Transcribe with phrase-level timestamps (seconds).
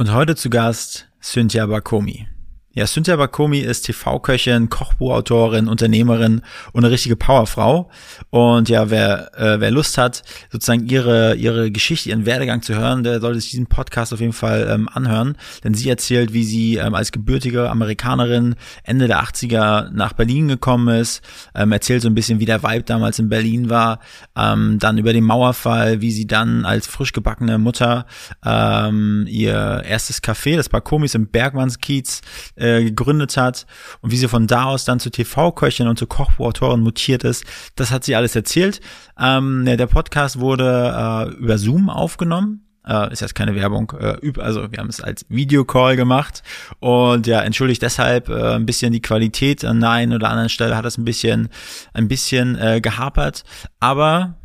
[0.00, 2.26] Und heute zu Gast Cynthia Bakomi.
[2.72, 6.42] Ja, Cynthia Bakomi ist TV-Köchin, Kochbuchautorin, Unternehmerin
[6.72, 7.90] und eine richtige Powerfrau.
[8.30, 13.02] Und ja, wer, äh, wer Lust hat, sozusagen ihre, ihre Geschichte, ihren Werdegang zu hören,
[13.02, 15.36] der sollte sich diesen Podcast auf jeden Fall ähm, anhören.
[15.64, 18.54] Denn sie erzählt, wie sie ähm, als gebürtige Amerikanerin
[18.84, 21.22] Ende der 80er nach Berlin gekommen ist,
[21.56, 23.98] ähm, erzählt so ein bisschen, wie der Vibe damals in Berlin war,
[24.36, 28.06] ähm, dann über den Mauerfall, wie sie dann als frisch gebackene Mutter
[28.44, 32.20] ähm, ihr erstes Café, das Bakomis im Bergmannskiez,
[32.60, 33.66] äh, gegründet hat
[34.00, 37.44] und wie sie von da aus dann zu TV-Köchin und zu Kochautorin mutiert ist.
[37.76, 38.80] Das hat sie alles erzählt.
[39.18, 42.66] Ähm, ja, der Podcast wurde äh, über Zoom aufgenommen.
[42.86, 46.42] Äh, ist jetzt keine Werbung, äh, also wir haben es als Videocall gemacht
[46.78, 50.74] und ja, entschuldigt deshalb äh, ein bisschen die Qualität an der einen oder anderen Stelle
[50.76, 51.50] hat es ein bisschen,
[51.92, 53.44] ein bisschen äh, gehapert,
[53.80, 54.38] aber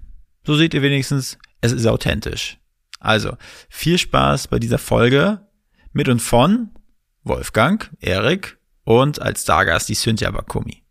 [0.46, 2.58] so seht ihr wenigstens, es ist authentisch.
[3.00, 3.38] Also,
[3.70, 5.40] viel Spaß bei dieser Folge
[5.94, 6.72] mit und von
[7.28, 10.84] Wolfgang, Erik und als Stargast die Cynthia Bakumi.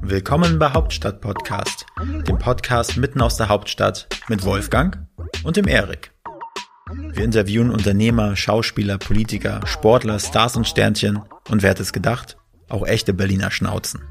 [0.00, 1.86] Willkommen bei Hauptstadt Podcast,
[2.26, 5.06] dem Podcast mitten aus der Hauptstadt mit Wolfgang
[5.44, 6.10] und dem Erik.
[6.90, 12.36] Wir interviewen Unternehmer, Schauspieler, Politiker, Sportler, Stars und Sternchen und wer hat es gedacht?
[12.68, 14.02] Auch echte Berliner Schnauzen.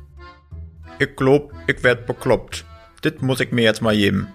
[1.00, 2.64] Ich glaub, ich werd bekloppt.
[3.04, 4.30] Dit muss ich mir jetzt mal geben.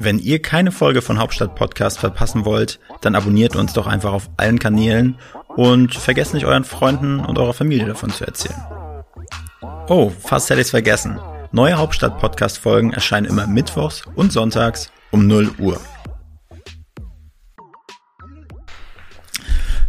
[0.00, 4.30] Wenn ihr keine Folge von Hauptstadt Podcast verpassen wollt, dann abonniert uns doch einfach auf
[4.36, 5.16] allen Kanälen
[5.56, 8.62] und vergesst nicht euren Freunden und eurer Familie davon zu erzählen.
[9.88, 11.18] Oh, fast hätte ich's vergessen.
[11.50, 15.80] Neue Hauptstadt Podcast Folgen erscheinen immer mittwochs und sonntags um 0 Uhr.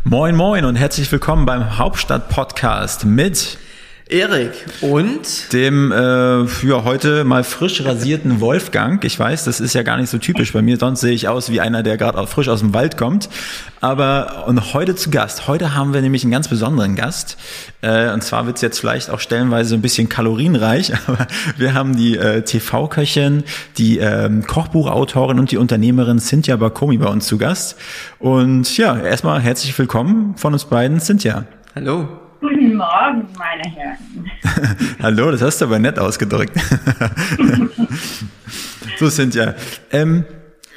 [0.03, 3.59] Moin moin und herzlich willkommen beim Hauptstadt Podcast mit
[4.09, 9.05] Erik und dem äh, ja, heute mal frisch rasierten Wolfgang.
[9.05, 11.52] Ich weiß, das ist ja gar nicht so typisch bei mir, sonst sehe ich aus
[11.52, 13.30] wie einer, der gerade frisch aus dem Wald kommt.
[13.81, 15.47] Aber und heute zu Gast.
[15.47, 17.37] Heute haben wir nämlich einen ganz besonderen Gast.
[17.81, 21.27] Äh, und zwar wird es jetzt vielleicht auch stellenweise ein bisschen kalorienreich, aber
[21.58, 23.43] wir haben die äh, TV-Köchin,
[23.77, 27.77] die ähm, Kochbuchautorin und die Unternehmerin Cynthia Bakomi bei uns zu Gast.
[28.17, 31.45] Und ja, erstmal herzlich willkommen von uns beiden, Cynthia.
[31.75, 32.29] Hallo.
[32.39, 34.32] Guten Morgen, meine Herren.
[35.02, 36.58] Hallo, das hast du aber nett ausgedrückt.
[38.98, 39.55] so sind ja.
[39.92, 40.23] Ähm,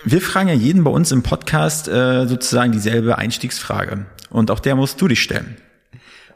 [0.05, 4.07] wir fragen ja jeden bei uns im Podcast äh, sozusagen dieselbe Einstiegsfrage.
[4.31, 5.57] Und auch der musst du dich stellen.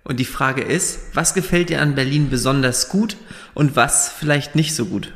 [0.05, 3.17] Und die Frage ist, was gefällt dir an Berlin besonders gut
[3.55, 5.13] und was vielleicht nicht so gut?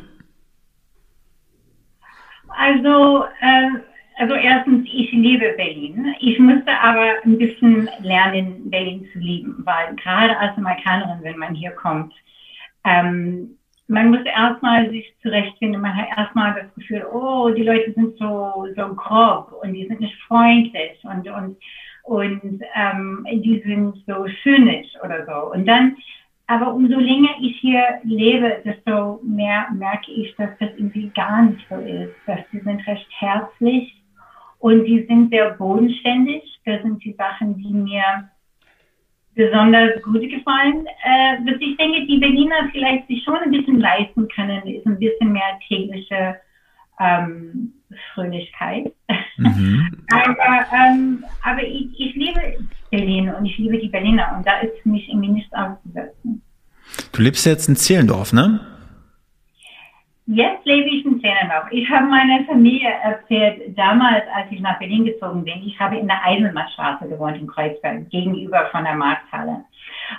[2.49, 3.89] Also, äh,
[4.20, 6.14] also erstens, ich liebe Berlin.
[6.20, 11.54] Ich musste aber ein bisschen lernen, Berlin zu lieben, weil gerade als Amerikanerin, wenn man
[11.54, 12.12] hier kommt,
[12.84, 13.56] ähm,
[13.88, 15.81] man muss erstmal sich zurechtfinden.
[15.81, 20.00] Man hat erstmal das Gefühl, oh, die Leute sind so, so grob und die sind
[20.00, 21.56] nicht freundlich und, und,
[22.04, 25.52] und ähm, die sind so schönisch oder so.
[25.52, 25.97] Und dann,
[26.47, 31.66] aber umso länger ich hier lebe, desto mehr merke ich, dass das irgendwie gar nicht
[31.70, 32.14] so ist.
[32.26, 34.00] Dass die sind recht herzlich
[34.60, 36.43] und die sind sehr bodenständig.
[36.65, 38.31] Das sind die Sachen, die mir
[39.34, 40.87] besonders gut gefallen.
[41.03, 44.99] Äh, was ich denke, die Berliner vielleicht sich schon ein bisschen leisten können, ist ein
[44.99, 46.37] bisschen mehr tägliche
[47.00, 47.72] ähm,
[48.12, 48.93] Fröhlichkeit.
[49.38, 50.04] Mhm.
[50.12, 52.41] aber ähm, aber ich, ich liebe
[52.91, 56.43] Berlin und ich liebe die Berliner und da ist für mich irgendwie nichts auszusetzen.
[57.12, 58.60] Du lebst jetzt in Zehlendorf, ne?
[60.32, 61.66] Jetzt lebe ich in Zehlendorf.
[61.72, 66.06] Ich habe meiner Familie erzählt, damals, als ich nach Berlin gezogen bin, ich habe in
[66.06, 69.64] der Eisenbahnstraße gewohnt in Kreuzberg, gegenüber von der Markthalle.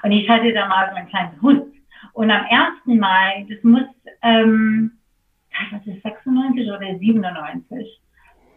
[0.04, 1.64] Und ich hatte damals einen kleinen Hund.
[2.12, 3.00] Und am 1.
[3.00, 3.88] Mai, das muss,
[4.22, 4.92] ähm,
[5.72, 8.02] was ist 96 oder 97?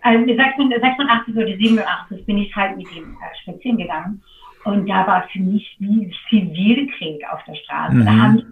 [0.02, 4.20] Also 86 oder 87 bin ich halt mit ihm äh, spazieren gegangen.
[4.64, 7.94] Und da war für mich wie Zivilkrieg auf der Straße.
[7.94, 8.04] Mhm.
[8.04, 8.46] Da haben die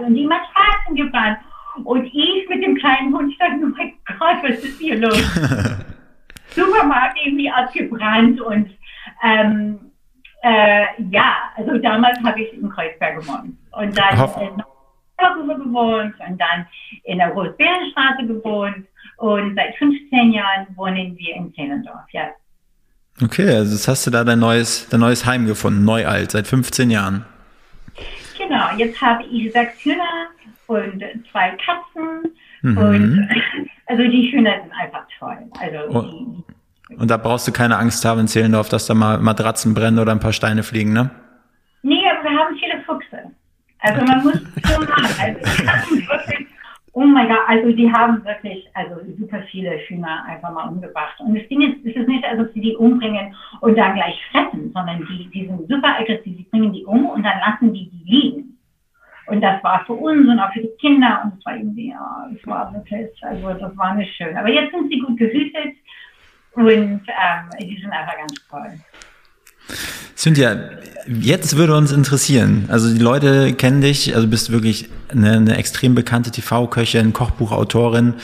[0.00, 1.38] und die Matratzen gebrannt.
[1.84, 5.18] Und ich mit dem kleinen Hund stand, oh mein Gott, was ist hier los?
[6.50, 8.70] Supermarkt irgendwie abgebrannt und
[9.22, 9.78] ähm,
[10.42, 14.62] äh, ja, also damals habe ich in Kreuzberg gewohnt und dann in
[15.16, 16.66] Darüber gewohnt und dann
[17.04, 18.86] in der Rotbeerenstraße gewohnt
[19.16, 22.30] und seit 15 Jahren wohnen wir in Zehlendorf, ja.
[23.22, 26.46] Okay, also jetzt hast du da dein neues, dein neues Heim gefunden, neu alt, seit
[26.46, 27.24] 15 Jahren.
[28.36, 30.28] Genau, jetzt habe ich sechs Hühner,
[30.68, 32.32] und zwei Katzen.
[32.62, 32.78] Mhm.
[32.78, 33.28] Und
[33.86, 35.38] also die Hühner sind einfach toll.
[35.60, 36.44] Also und,
[36.88, 39.98] die, und da brauchst du keine Angst haben in Zehlendorf, dass da mal Matratzen brennen
[39.98, 41.10] oder ein paar Steine fliegen, ne?
[41.82, 43.30] Nee, aber wir haben viele Füchse.
[43.80, 44.34] Also man muss
[44.66, 45.14] schon machen.
[45.20, 46.46] Also die wirklich,
[46.92, 51.18] oh mein Gott, also die haben wirklich also super viele Hühner einfach mal umgebracht.
[51.20, 54.20] Und das Ding ist, es ist nicht, als ob sie die umbringen und dann gleich
[54.32, 57.88] fressen, sondern die, die sind super aggressiv, sie bringen die um und dann lassen die
[57.88, 58.37] die liegen.
[59.28, 62.28] Und das war für uns und auch für die Kinder und es war irgendwie, ja,
[62.34, 64.36] es war wirklich, also das war nicht schön.
[64.36, 65.76] Aber jetzt sind sie gut gehütet
[66.54, 68.80] und ähm, die sind einfach ganz toll.
[70.16, 70.70] Cynthia,
[71.06, 75.94] jetzt würde uns interessieren, also die Leute kennen dich, also bist wirklich eine, eine extrem
[75.94, 78.14] bekannte TV-Köchin, Kochbuchautorin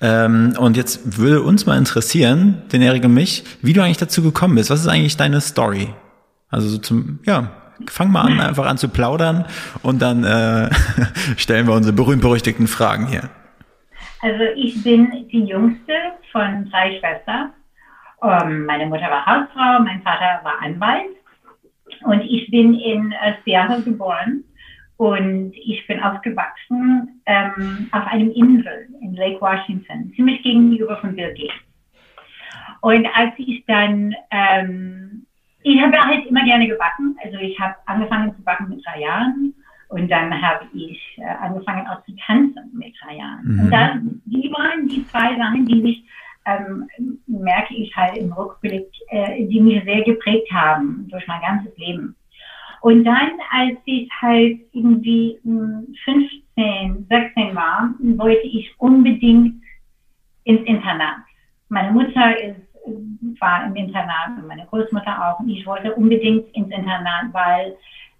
[0.00, 4.22] ähm, und jetzt würde uns mal interessieren, den Erik und mich, wie du eigentlich dazu
[4.22, 4.70] gekommen bist.
[4.70, 5.88] Was ist eigentlich deine Story?
[6.48, 7.50] Also so zum, ja,
[7.90, 9.44] fang mal an, einfach an zu plaudern
[9.82, 10.70] und dann äh,
[11.36, 13.30] stellen wir unsere berühmt-berüchtigten Fragen hier.
[14.20, 15.94] Also ich bin die jüngste
[16.30, 17.52] von drei Schwestern
[18.22, 21.16] ähm, meine Mutter war Hausfrau, mein Vater war Anwalt
[22.02, 23.12] und ich bin in
[23.44, 24.44] Seattle geboren
[24.96, 31.34] und ich bin aufgewachsen ähm, auf einem Insel in Lake Washington, ziemlich gegenüber von Bill
[31.34, 31.50] Gates.
[32.80, 35.26] Und als ich dann, ähm,
[35.62, 39.54] ich habe halt immer gerne gebacken, also ich habe angefangen zu backen mit drei Jahren
[39.88, 43.44] und dann habe ich äh, angefangen auch zu tanzen mit drei Jahren.
[43.44, 43.60] Mhm.
[43.60, 46.04] Und dann, die waren die zwei Sachen, die mich
[46.44, 46.88] ähm,
[47.26, 52.16] merke ich halt im Rückblick, äh, die mich sehr geprägt haben durch mein ganzes Leben.
[52.80, 55.38] Und dann, als ich halt irgendwie
[56.04, 59.62] 15, 16 war, wollte ich unbedingt
[60.44, 61.18] ins Internat.
[61.68, 62.56] Meine Mutter ist,
[63.38, 65.40] war im Internat und meine Großmutter auch.
[65.40, 67.76] Und ich wollte unbedingt ins Internat, weil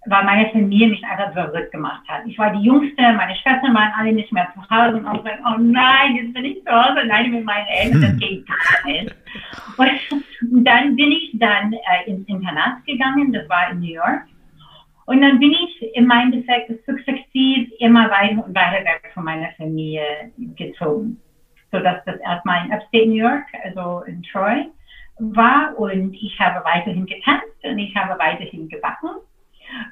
[0.07, 2.27] weil meine Familie mich einfach verrückt gemacht hat.
[2.27, 5.59] Ich war die Jüngste, meine Schwestern waren alle nicht mehr zu Hause und auch oh
[5.61, 9.15] nein, jetzt bin ich zu Hause alleine mit meinen Eltern, das geht gar nicht.
[10.51, 14.23] Und dann bin ich dann äh, ins Internat gegangen, das war in New York.
[15.07, 19.51] Und dann bin ich in meinem Defekt sukzessiv immer weiter und weiter weg von meiner
[19.57, 20.03] Familie
[20.57, 21.21] gezogen.
[21.73, 24.67] So dass das erstmal in Upstate New York, also in Troy,
[25.19, 29.11] war und ich habe weiterhin getanzt und ich habe weiterhin gebacken.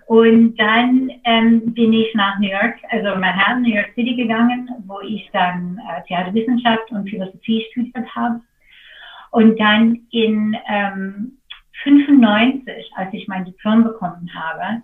[0.07, 5.01] Und dann ähm, bin ich nach New York, also Manhattan, New York City gegangen, wo
[5.01, 8.41] ich dann äh, Theaterwissenschaft und Philosophie studiert habe.
[9.31, 11.39] Und dann in ähm,
[11.83, 14.83] 95, als ich mein Diplom bekommen habe,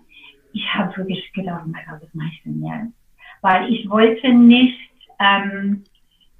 [0.53, 2.93] ich habe wirklich gedacht, oh mein Gott, was mache ich denn jetzt?
[3.41, 4.79] Weil ich wollte nicht
[5.19, 5.83] ähm,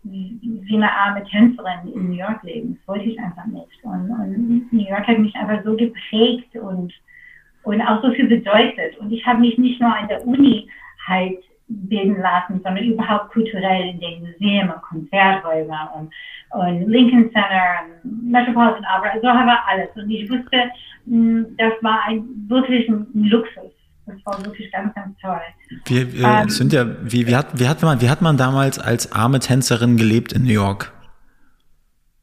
[0.03, 2.77] wie eine arme Tänzerin in New York leben.
[2.77, 3.83] Das wollte ich einfach nicht.
[3.83, 6.93] Und, und New York hat mich einfach so geprägt und
[7.67, 8.97] und auch so viel bedeutet.
[8.97, 10.69] Und ich habe mich nicht nur an der Uni
[11.05, 16.13] halt bilden lassen, sondern überhaupt kulturell in den Museen und Konzerthäusern und,
[16.51, 19.89] und Lincoln Center und Metropolitan Opera, so haben wir alles.
[19.97, 20.71] Und ich wusste,
[21.05, 23.73] hm, das war ein, wirklich ein Luxus.
[24.07, 25.39] Das war wirklich ganz, ganz toll.
[25.85, 28.79] Wir, äh, ähm, sind ja, wie, wie, hat, wie, hat man, wie hat man damals
[28.79, 30.93] als arme Tänzerin gelebt in New York?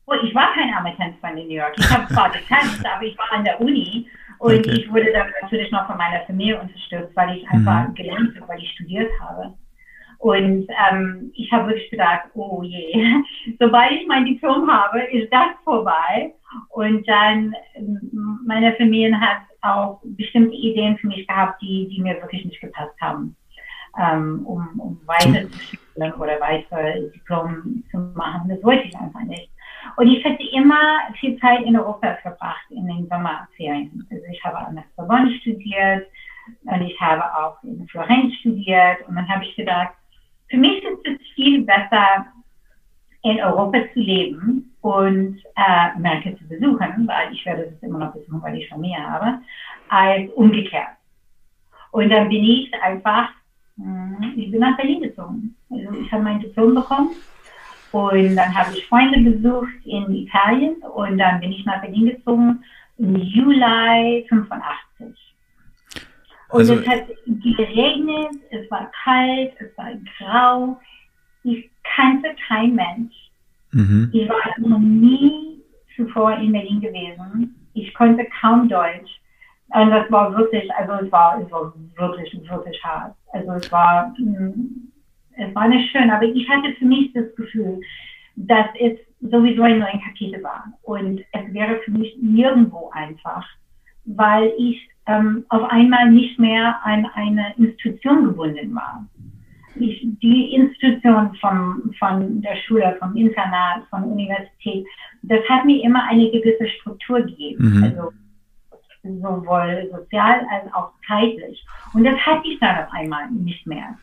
[0.06, 1.74] Oh, ich war keine arme Tänzerin in New York.
[1.76, 4.08] Ich habe zwar getanzt, aber ich war an der Uni
[4.38, 4.72] und okay.
[4.72, 7.94] ich wurde dann natürlich noch von meiner Familie unterstützt, weil ich einfach mhm.
[7.94, 9.54] gelernt habe, weil ich studiert habe.
[10.18, 13.14] Und ähm, ich habe wirklich gedacht, oh je,
[13.60, 16.32] sobald ich mein Diplom habe, ist das vorbei.
[16.70, 22.20] Und dann, ähm, meine Familie hat auch bestimmte Ideen für mich gehabt, die, die mir
[22.20, 23.36] wirklich nicht gepasst haben,
[23.98, 28.48] ähm, um, um weiter zu studieren oder weiter Diplom zu machen.
[28.48, 29.50] Das wollte ich einfach nicht.
[29.96, 34.06] Und ich hatte immer viel Zeit in Europa verbracht, in den Sommerferien.
[34.10, 36.06] Also ich habe an der Sorbonne studiert
[36.64, 39.06] und ich habe auch in Florenz studiert.
[39.06, 39.94] Und dann habe ich gedacht,
[40.48, 42.26] für mich ist es viel besser,
[43.24, 48.12] in Europa zu leben und äh, Amerika zu besuchen, weil ich werde das immer noch
[48.12, 49.38] besuchen, weil ich Familie habe,
[49.88, 50.88] als umgekehrt.
[51.90, 53.30] Und dann bin ich einfach,
[53.76, 55.56] hm, ich bin nach Berlin gezogen.
[55.70, 57.10] Also ich habe mein Diplom bekommen
[57.92, 62.62] und dann habe ich Freunde besucht in Italien und dann bin ich nach Berlin gezogen
[62.98, 65.34] im Juli 85.
[66.50, 70.78] Und also, es hat geregnet, es war kalt, es war grau.
[71.42, 73.14] Ich kannte kein Mensch.
[73.72, 74.10] Mhm.
[74.12, 75.60] Ich war noch nie
[75.96, 77.68] zuvor in Berlin gewesen.
[77.74, 79.20] Ich konnte kaum Deutsch.
[79.68, 83.14] Und das war wirklich, also es war, es war wirklich, wirklich hart.
[83.32, 84.92] Also es war, hm,
[85.36, 87.80] es war nicht schön, aber ich hatte für mich das Gefühl,
[88.36, 90.72] dass es sowieso ein neues Kapitel war.
[90.82, 93.44] Und es wäre für mich nirgendwo einfach,
[94.04, 99.06] weil ich ähm, auf einmal nicht mehr an eine Institution gebunden war.
[99.76, 104.86] Die Institution vom, von der Schule, vom Internat, von Universität,
[105.22, 107.78] das hat mir immer eine gewisse Struktur gegeben.
[107.78, 107.84] Mhm.
[107.84, 108.12] Also
[109.02, 111.64] sowohl sozial als auch zeitlich.
[111.92, 113.96] Und das hatte ich dann auf einmal nicht mehr.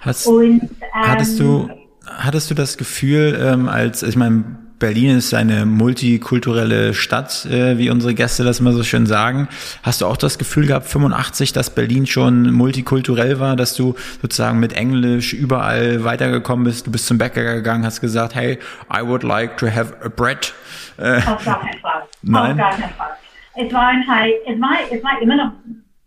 [0.00, 1.68] Hast, und, ähm, hattest du,
[2.06, 7.90] hattest du das Gefühl, ähm, als, ich meine, Berlin ist eine multikulturelle Stadt, äh, wie
[7.90, 9.46] unsere Gäste das immer so schön sagen.
[9.82, 14.58] Hast du auch das Gefühl gehabt, 85, dass Berlin schon multikulturell war, dass du sozusagen
[14.58, 16.86] mit Englisch überall weitergekommen bist?
[16.86, 18.58] Du bist zum Bäcker gegangen, hast gesagt, hey,
[18.92, 20.54] I would like to have a bread.
[20.96, 22.02] Äh, Auf gar keinen Fall.
[22.22, 22.52] Nein.
[22.52, 23.16] Auf gar keinen Fall.
[23.56, 25.52] Es war halt, es war, es war immer noch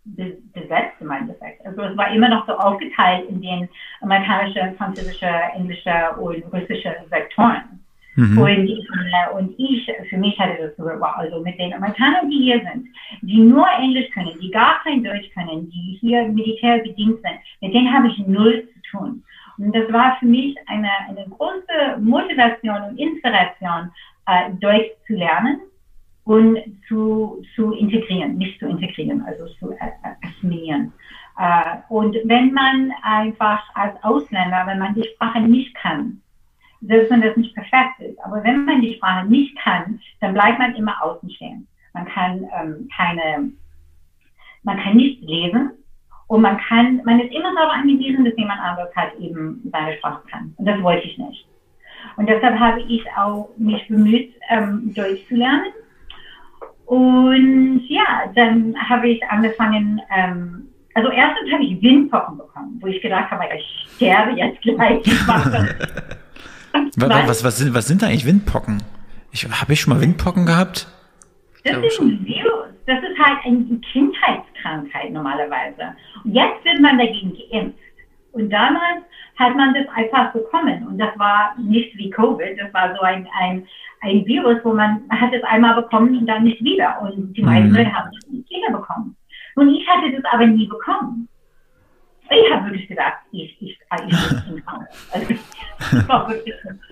[0.04, 1.64] besetzt im Endeffekt.
[1.64, 3.68] Also es war immer noch so aufgeteilt in den
[4.00, 7.83] amerikanischen, französischen, englischen und russischen Sektoren.
[8.16, 8.38] Mhm.
[8.38, 12.44] Und, äh, und ich, für mich hatte das so, wow, also mit den Amerikanern, die
[12.44, 12.86] hier sind,
[13.22, 17.74] die nur Englisch können, die gar kein Deutsch können, die hier Militär bedient sind, mit
[17.74, 19.24] denen habe ich null zu tun.
[19.58, 23.90] Und das war für mich eine, eine große Motivation und Inspiration,
[24.26, 25.60] äh, Deutsch zu lernen
[26.24, 29.74] und zu, zu integrieren, nicht zu integrieren, also zu
[30.22, 30.92] assimilieren.
[31.38, 36.20] Äh, und wenn man einfach als Ausländer, wenn man die Sprache nicht kann,
[36.86, 40.58] selbst wenn das nicht perfekt ist, aber wenn man die Sprache nicht kann, dann bleibt
[40.58, 41.66] man immer außen stehen.
[41.92, 43.52] Man kann ähm, keine,
[44.62, 45.70] man kann nicht lesen
[46.26, 50.22] und man kann, man ist immer darauf angewiesen, dass jemand anderes halt eben seine Sprache
[50.30, 50.54] kann.
[50.56, 51.46] Und das wollte ich nicht.
[52.16, 55.72] Und deshalb habe ich auch mich bemüht, ähm, Deutsch zu lernen
[56.86, 63.00] und ja, dann habe ich angefangen, ähm, also erstens habe ich Windpocken bekommen, wo ich
[63.00, 65.02] gedacht habe, ich sterbe jetzt gleich.
[66.96, 68.82] was, was, was, sind, was sind eigentlich Windpocken?
[69.32, 70.86] Ich, habe ich schon mal Windpocken gehabt?
[71.64, 72.68] Das ist ein Virus.
[72.86, 75.94] Das ist halt eine Kindheitskrankheit normalerweise.
[76.24, 77.78] Und jetzt wird man dagegen geimpft.
[78.32, 79.02] Und damals
[79.38, 80.86] hat man das einfach bekommen.
[80.86, 83.66] Und das war nicht wie Covid, das war so ein, ein,
[84.02, 87.00] ein Virus, wo man, hat es einmal bekommen und dann nicht wieder.
[87.00, 87.76] Und die meisten mhm.
[87.76, 89.16] Leute haben es nicht wieder bekommen.
[89.56, 91.28] Und ich hatte das aber nie bekommen.
[92.34, 94.86] Ich habe wirklich gedacht, ich, ich, ich, ich bin krank.
[95.12, 95.40] Also, ich,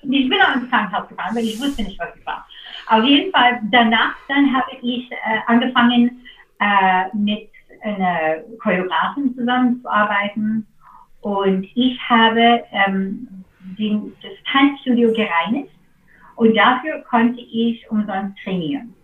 [0.03, 2.47] ich bin auch ins Krankenhaus gefahren, weil ich wusste nicht, was es war.
[2.89, 6.23] Auf jeden Fall, danach dann habe ich äh, angefangen,
[6.61, 7.49] äh, mit
[7.83, 10.67] einer Choreografin zusammenzuarbeiten
[11.21, 13.45] und ich habe ähm,
[13.79, 15.73] den, das Tanzstudio gereinigt
[16.37, 18.95] und dafür konnte ich umsonst trainieren.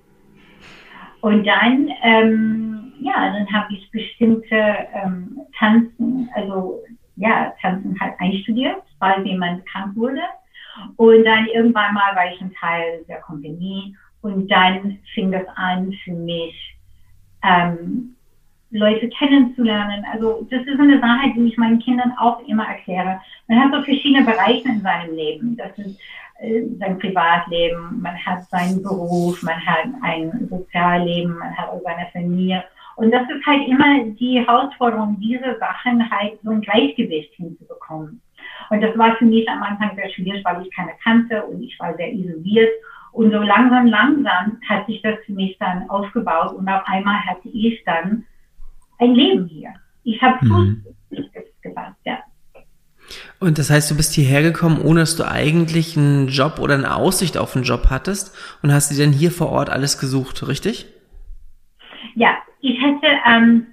[1.20, 6.82] Und dann, ähm, ja, dann habe ich bestimmte ähm, Tanzen, also
[7.16, 10.22] ja, Tanzen halt einstudiert, weil jemand krank wurde.
[10.96, 15.92] Und dann irgendwann mal war ich ein Teil der Kompanie und dann fing das an
[16.04, 16.76] für mich,
[17.42, 18.14] ähm,
[18.70, 20.04] Leute kennenzulernen.
[20.12, 23.20] Also das ist eine Sache, die ich meinen Kindern auch immer erkläre.
[23.46, 25.56] Man hat so verschiedene Bereiche in seinem Leben.
[25.56, 25.98] Das ist
[26.40, 32.06] äh, sein Privatleben, man hat seinen Beruf, man hat ein Sozialleben, man hat auch seine
[32.12, 32.62] Familie.
[32.98, 38.20] Und das ist halt immer die Herausforderung, diese Sachen halt so ein Gleichgewicht hinzubekommen.
[38.70, 41.78] Und das war für mich am Anfang sehr schwierig, weil ich keine kannte und ich
[41.78, 42.70] war sehr isoliert.
[43.12, 47.48] Und so langsam, langsam hat sich das für mich dann aufgebaut und auf einmal hatte
[47.50, 48.24] ich dann
[48.98, 49.74] ein Leben hier.
[50.02, 50.84] Ich habe mhm.
[51.08, 51.24] Fuß
[51.62, 52.18] gefasst, ja.
[53.38, 56.96] Und das heißt, du bist hierher gekommen, ohne dass du eigentlich einen Job oder eine
[56.96, 60.86] Aussicht auf einen Job hattest und hast dir denn hier vor Ort alles gesucht, richtig?
[62.16, 63.66] Ja, ich hätte, ähm,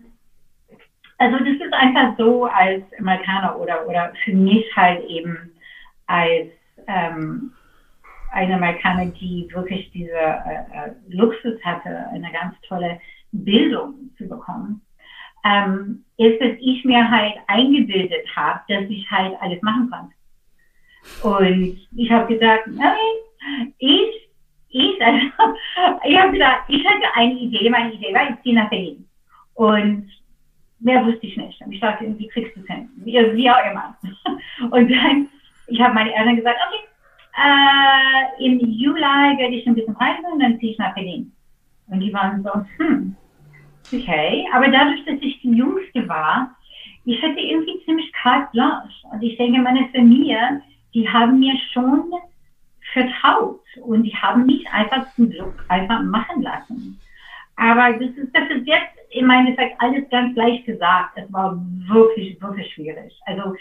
[1.17, 5.51] also das ist einfach so als Amerikaner oder, oder für mich halt eben
[6.07, 6.49] als
[6.87, 7.51] ähm,
[8.31, 12.99] eine Amerikaner, die wirklich diese äh, äh Luxus hatte, eine ganz tolle
[13.31, 14.81] Bildung zu bekommen
[15.45, 20.11] ähm, ist, dass ich mir halt eingebildet habe, dass ich halt alles machen kann.
[21.21, 24.24] Und ich habe gesagt, nein, ich,
[24.81, 25.19] ich, also,
[26.03, 29.07] ich habe gesagt, ich hatte eine Idee, meine Idee war, ich ziehe nach Berlin.
[29.53, 30.09] Und
[30.79, 31.61] mehr wusste ich nicht.
[31.61, 32.89] Und ich dachte, wie kriegst du es hin?
[32.97, 33.97] Wie, wie auch immer.
[34.71, 35.27] Und dann,
[35.67, 36.83] ich habe meine Eltern gesagt, okay,
[37.37, 41.33] äh, im Juli werde ich ein bisschen reisen und dann ziehe ich nach Berlin.
[41.87, 43.15] Und die waren so, hm,
[43.93, 46.55] Okay, aber dadurch, dass ich die Jüngste war,
[47.05, 49.07] ich hatte irgendwie ziemlich carte blanche.
[49.11, 50.61] Und ich denke, meine Familie,
[50.93, 52.11] die haben mir schon
[52.95, 56.99] vertraut und die haben mich einfach zum Glück einfach machen lassen.
[57.57, 61.17] Aber das ist, das ist jetzt im Endeffekt alles ganz leicht gesagt.
[61.17, 63.13] Es war wirklich, wirklich schwierig.
[63.25, 63.55] Also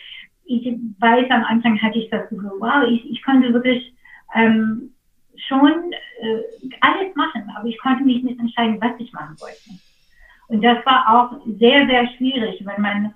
[0.45, 0.67] ich
[0.99, 3.93] weiß, am Anfang hatte ich das Gefühl, wow, ich, ich konnte wirklich
[4.35, 4.93] ähm,
[5.37, 9.71] schon äh, alles machen, aber ich konnte mich nicht entscheiden, was ich machen wollte.
[10.49, 13.15] Und das war auch sehr, sehr schwierig, wenn man,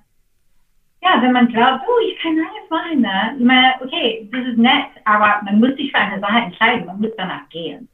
[1.03, 3.37] ja, wenn man glaubt, oh, ich kann alles machen, ne?
[3.39, 7.01] Ich meine, okay, das ist nett, aber man muss sich für eine Sache entscheiden, man
[7.01, 7.89] muss danach gehen.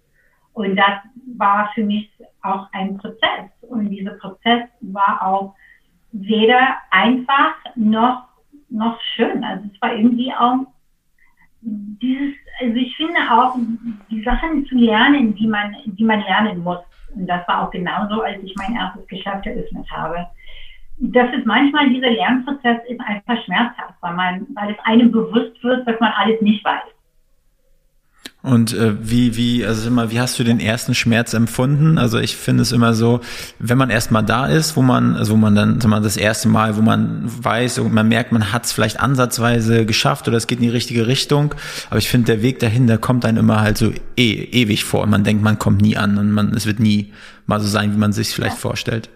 [0.54, 1.00] Und das
[1.36, 2.10] war für mich
[2.42, 3.50] auch ein Prozess.
[3.62, 5.54] Und dieser Prozess war auch
[6.12, 8.28] weder einfach noch,
[8.70, 9.42] noch schön.
[9.42, 10.66] Also es war irgendwie auch
[11.60, 13.56] dieses, also ich finde auch,
[14.10, 16.78] die Sachen zu lernen, die man, die man lernen muss.
[17.14, 20.26] Und das war auch genauso, als ich mein erstes Geschäft eröffnet habe.
[20.98, 25.86] Das ist manchmal, dieser Lernprozess ist einfach schmerzhaft, weil man, weil es einem bewusst wird,
[25.86, 26.82] dass man alles nicht weiß.
[28.44, 31.96] Und äh, wie, wie, also immer, wie hast du den ersten Schmerz empfunden?
[31.96, 33.20] Also ich finde es immer so,
[33.58, 36.48] wenn man erstmal da ist, wo man, also wo man dann, sag mal, das erste
[36.48, 40.46] Mal, wo man weiß und man merkt, man hat es vielleicht ansatzweise geschafft oder es
[40.46, 41.54] geht in die richtige Richtung.
[41.88, 45.04] Aber ich finde, der Weg dahin, der kommt dann immer halt so e ewig vor
[45.04, 47.14] und man denkt, man kommt nie an und man, es wird nie
[47.46, 49.08] mal so sein, wie man sich vielleicht vorstellt.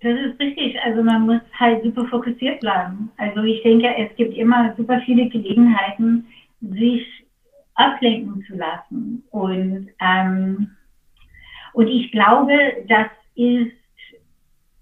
[0.00, 0.51] Das ist richtig.
[0.84, 3.10] Also man muss halt super fokussiert bleiben.
[3.16, 6.26] Also ich denke, es gibt immer super viele Gelegenheiten,
[6.60, 7.06] sich
[7.74, 9.22] ablenken zu lassen.
[9.30, 10.70] Und, ähm,
[11.72, 12.54] und ich glaube,
[12.88, 13.72] das ist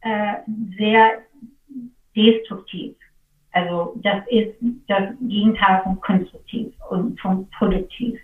[0.01, 0.35] äh,
[0.79, 1.19] sehr
[2.17, 2.97] destruktiv.
[3.53, 4.55] Also das ist
[4.87, 8.19] das Gegenteil von konstruktiv und von produktiv.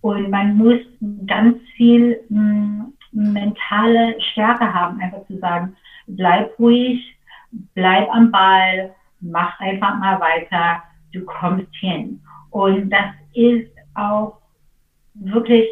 [0.00, 0.80] Und man muss
[1.26, 5.76] ganz viel mh, hm, mentale Stärke haben, einfach zu sagen,
[6.16, 7.00] bleib ruhig,
[7.74, 12.20] bleib am Ball, mach einfach mal weiter, du kommst hin.
[12.50, 14.38] Und das ist auch
[15.14, 15.66] wirklich,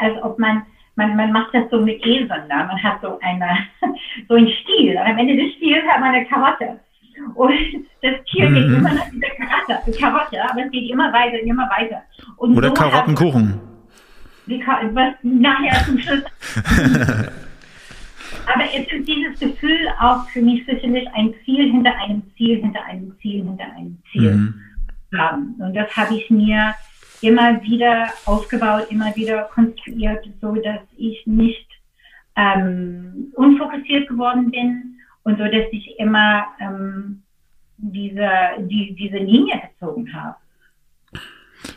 [0.00, 0.62] als ob man,
[0.96, 2.68] man, man macht das so mit Eseln, ne?
[2.68, 3.58] man hat so eine,
[4.28, 4.92] so einen Stiel.
[4.92, 6.80] Und am Ende des Stiels hat man eine Karotte.
[7.34, 7.52] Und
[8.00, 8.54] das Tier mhm.
[8.54, 12.02] geht immer nach dieser Karotte, Karotte, aber es geht immer weiter, immer weiter.
[12.36, 13.60] Und Oder so Karottenkuchen.
[14.46, 16.24] Wie, was nachher zum Schluss.
[18.46, 22.84] aber es ist dieses Gefühl auch für mich sicherlich ein Ziel hinter einem Ziel, hinter
[22.84, 24.54] einem Ziel, hinter einem Ziel mhm.
[25.16, 25.54] haben.
[25.58, 26.74] Und das habe ich mir
[27.20, 31.68] immer wieder aufgebaut, immer wieder konstruiert, so dass ich nicht
[32.36, 37.22] ähm, unfokussiert geworden bin und so, dass ich immer ähm,
[37.76, 40.36] diese, die, diese Linie gezogen habe.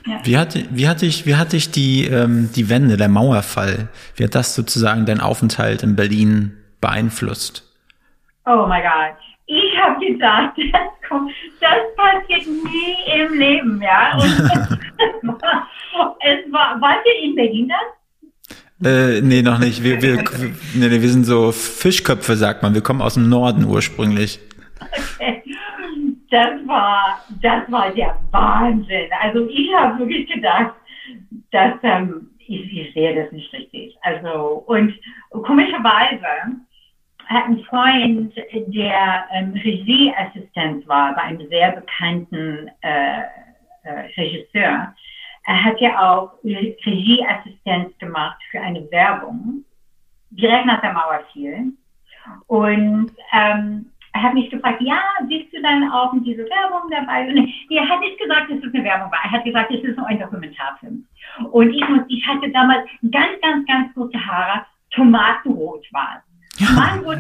[0.08, 0.20] Ja.
[0.24, 4.24] Wie hat, wie hat dich, wie hat dich die, ähm, die Wende, der Mauerfall, wie
[4.24, 7.64] hat das sozusagen deinen Aufenthalt in Berlin beeinflusst?
[8.46, 9.18] Oh mein Gott.
[9.48, 14.16] Ich habe gedacht, das, kommt, das passiert nie im Leben, ja.
[14.18, 14.24] Und
[16.22, 17.80] es war, wart ihr in Berlin dann?
[18.84, 19.84] Äh, nee, noch nicht.
[19.84, 20.24] Wir, wir,
[20.74, 22.74] nee, wir sind so Fischköpfe, sagt man.
[22.74, 24.40] Wir kommen aus dem Norden ursprünglich.
[24.82, 25.44] Okay.
[26.30, 29.10] Das war, das war der Wahnsinn.
[29.22, 30.74] Also ich habe wirklich gedacht,
[31.52, 33.98] dass ähm, ich, ich sehe das nicht richtig.
[34.02, 34.94] Also und
[35.32, 36.26] komischerweise
[37.28, 43.22] hat ein Freund, der ähm, Regieassistent war bei einem sehr bekannten äh,
[43.84, 44.94] äh, Regisseur.
[45.48, 49.64] Er hat ja auch Regieassistenz gemacht für eine Werbung,
[50.32, 51.74] direkt nach der Mauer fiel.
[52.48, 57.28] Und ähm, er hat mich gefragt, ja, bist du dann auch in dieser Werbung dabei?
[57.28, 59.20] Und er hat nicht gesagt, dass es eine Werbung war.
[59.26, 61.06] Er hat gesagt, es ist nur ein Dokumentarfilm.
[61.52, 66.22] Und ich, muss, ich hatte damals ganz, ganz, ganz kurze Haare, Tomatenrot waren.
[66.76, 67.20] Mein Gott,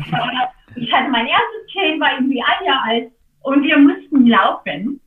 [0.78, 3.12] ich hatte mein erstes Kind, war irgendwie ein Jahr alt
[3.44, 5.02] und wir mussten laufen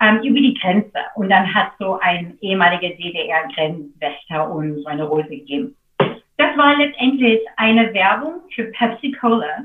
[0.00, 0.98] ähm, über die Grenze.
[1.16, 5.74] Und dann hat so ein ehemaliger DDR-Grenzwächter uns eine Rose gegeben.
[5.98, 9.64] Das war letztendlich eine Werbung für Pepsi Cola.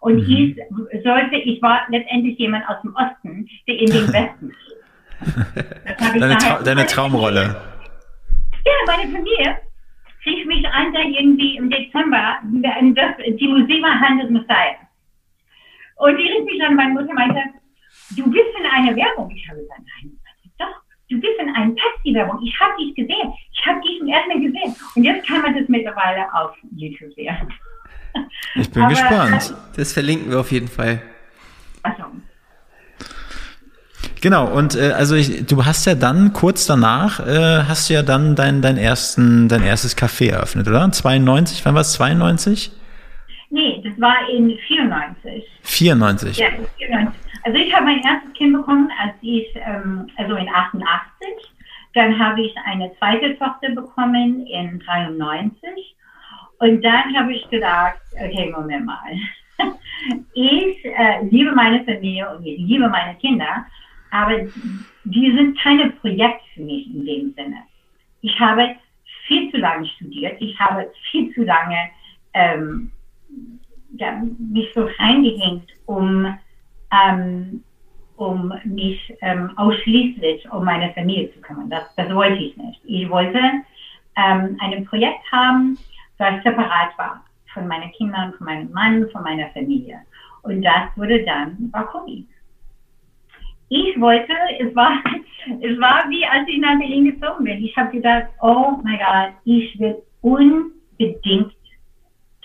[0.00, 0.56] Und mhm.
[0.90, 4.52] ich sollte, ich war letztendlich jemand aus dem Osten, der in den Westen
[6.18, 7.56] deine, Tra deine Traumrolle.
[8.64, 9.56] Ja, meine Familie
[10.24, 14.76] rief mich an, da irgendwie im Dezember, das, die Musik war Hand Messiah.
[15.96, 17.40] Und die rief mich an, meine Mutter meinte,
[18.16, 19.30] du bist in einer Werbung.
[19.30, 20.12] Ich habe gesagt, nein,
[20.58, 20.74] doch,
[21.08, 22.40] du bist in einer Pepsi-Werbung.
[22.42, 23.32] Ich habe dich gesehen.
[23.52, 24.74] Ich habe dich im ersten gesehen.
[24.94, 27.36] Und jetzt kann man das mittlerweile auf YouTube sehen.
[28.54, 29.54] Ich bin Aber, gespannt.
[29.76, 31.02] Das verlinken wir auf jeden Fall.
[31.82, 32.04] Achso.
[34.20, 38.02] Genau, und äh, also ich, du hast ja dann kurz danach, äh, hast du ja
[38.02, 40.90] dann dein, dein, ersten, dein erstes Café eröffnet, oder?
[40.90, 41.92] 92, wann war es?
[41.92, 42.72] 92?
[43.50, 45.44] Nee, das war in 94.
[45.62, 46.38] 94?
[46.38, 46.46] Ja,
[46.78, 47.20] 94.
[47.44, 50.82] Also ich habe mein erstes Kind bekommen, als ich, ähm, also in 88.
[51.94, 55.95] Dann habe ich eine zweite Tochter bekommen in 93.
[56.58, 59.12] Und dann habe ich gedacht, okay, Moment mal.
[60.34, 63.64] Ich äh, liebe meine Familie und ich liebe meine Kinder,
[64.10, 64.38] aber
[65.04, 67.62] die sind keine Projekte für mich in dem Sinne.
[68.20, 68.76] Ich habe
[69.26, 71.78] viel zu lange studiert, ich habe viel zu lange
[72.34, 72.92] ähm,
[73.94, 76.26] ja, mich so reingehängt, um,
[76.92, 77.62] ähm,
[78.16, 81.70] um mich ähm, ausschließlich um meine Familie zu kümmern.
[81.70, 82.80] Das, das wollte ich nicht.
[82.84, 83.38] Ich wollte
[84.16, 85.78] ähm, ein Projekt haben,
[86.18, 90.00] das separat war von meinen Kindern, von meinem Mann, von meiner Familie.
[90.42, 92.26] Und das wurde dann Bakumi.
[93.68, 95.02] ich wollte, es war,
[95.60, 97.64] es war wie als ich nach Berlin gezogen bin.
[97.64, 101.52] Ich habe gedacht, oh mein Gott, ich will unbedingt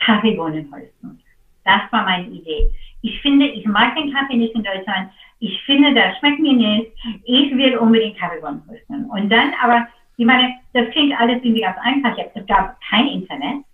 [0.03, 1.21] Kaffeebohnen holzen.
[1.63, 2.71] Das war meine Idee.
[3.01, 5.11] Ich finde, ich mag den Kaffee nicht in Deutschland.
[5.39, 6.91] Ich finde, das schmeckt mir nicht.
[7.25, 9.05] Ich will unbedingt Kaffeebohnen holzen.
[9.09, 12.17] Und dann aber, ich meine, das klingt alles irgendwie ganz einfach.
[12.17, 13.65] Es gab kein Internet.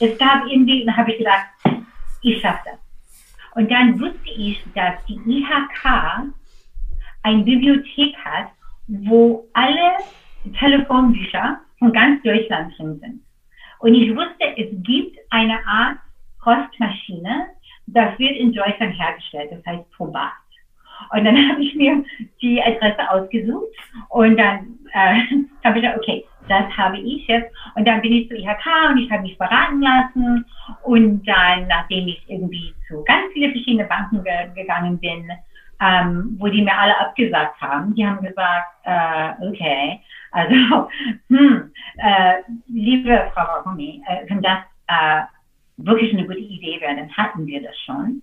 [0.00, 1.46] Es gab irgendwie, dann habe ich gedacht,
[2.22, 2.78] ich schaffe das.
[3.54, 6.32] Und dann wusste ich, dass die IHK
[7.22, 8.48] eine Bibliothek hat,
[8.86, 9.92] wo alle
[10.58, 13.22] Telefonbücher von ganz Deutschland drin sind.
[13.78, 15.98] Und ich wusste, es gibt eine Art
[16.42, 17.46] Postmaschine,
[17.86, 20.32] das wird in Deutschland hergestellt, das heißt Probat.
[21.12, 22.04] Und dann habe ich mir
[22.40, 23.68] die Adresse ausgesucht
[24.10, 25.20] und dann äh,
[25.64, 27.52] habe ich gesagt, okay, das habe ich jetzt.
[27.74, 30.44] Und dann bin ich zu IHK und ich habe mich beraten lassen.
[30.82, 35.30] Und dann, nachdem ich irgendwie zu ganz viele verschiedene Banken ge gegangen bin,
[35.80, 40.88] ähm, wo die mir alle abgesagt haben, die haben gesagt, äh, okay, also,
[41.28, 42.34] hm, äh,
[42.66, 45.22] liebe Frau Baroni, äh, wenn das äh,
[45.78, 48.22] wirklich eine gute Idee wäre, dann hatten wir das schon.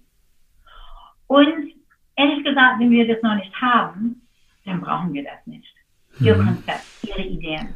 [1.27, 1.73] Und
[2.15, 4.21] ehrlich gesagt, wenn wir das noch nicht haben,
[4.65, 5.73] dann brauchen wir das nicht.
[6.19, 6.45] Ihr mhm.
[6.45, 7.73] Konzept, Ihre Ideen.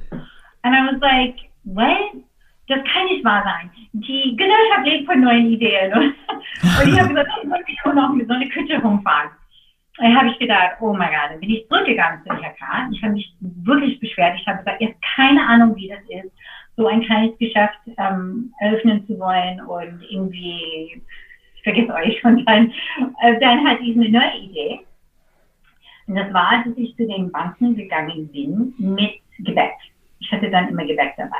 [0.63, 2.23] And I was like, what?
[2.67, 3.71] Das kann nicht wahr sein.
[3.93, 5.93] Die Gesellschaft lebt von neuen Ideen.
[5.93, 6.13] Und
[6.87, 7.29] ich habe gesagt,
[7.67, 9.31] ich muss noch mit so eine Küche rumfahren.
[9.97, 12.91] Da habe ich gedacht, oh mein Gott, dann bin ich zurückgegangen zu IHK.
[12.91, 14.37] Ich habe mich wirklich beschwert.
[14.39, 16.31] Ich habe gesagt, ihr habt keine Ahnung, wie das ist,
[16.75, 21.01] so ein kleines Geschäft ähm, eröffnen zu wollen und irgendwie,
[21.67, 22.71] ich vergesse euch, und dann,
[23.21, 24.79] äh, dann hatte ich eine neue Idee.
[26.07, 29.73] Und das war, dass ich zu den Banken gegangen bin mit Gebäck.
[30.19, 31.37] Ich hatte dann immer Gebäck dabei.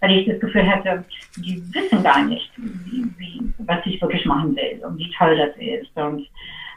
[0.00, 1.04] Weil ich das Gefühl hatte,
[1.36, 5.56] die wissen gar nicht, wie, wie, was ich wirklich machen will und wie toll das
[5.56, 5.96] ist.
[5.96, 6.26] Und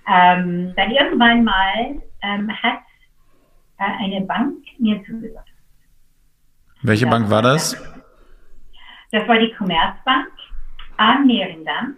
[0.10, 2.80] ähm, dann irgendwann mal ähm, hat
[3.80, 5.50] äh, eine Bank mir zugesagt.
[6.84, 7.76] Welche das Bank war das?
[9.12, 10.28] Das war die Commerzbank
[10.98, 11.96] am Meerendamm.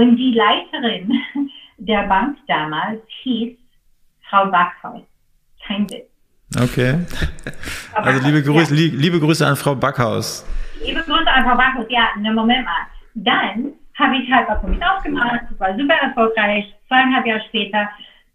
[0.00, 1.12] Und die Leiterin
[1.76, 3.54] der Bank damals hieß
[4.30, 5.02] Frau Backhaus.
[5.66, 6.08] Kein Witz.
[6.58, 7.00] Okay.
[7.92, 8.92] Also liebe Grüße, ja.
[8.94, 10.46] liebe Grüße an Frau Backhaus.
[10.82, 11.86] Liebe Grüße an Frau Backhaus.
[11.90, 12.86] Ja, ne, Moment mal.
[13.14, 15.42] Dann habe ich halt für mich aufgemacht.
[15.50, 16.64] Das war super erfolgreich.
[16.88, 17.90] Zweieinhalb Jahre später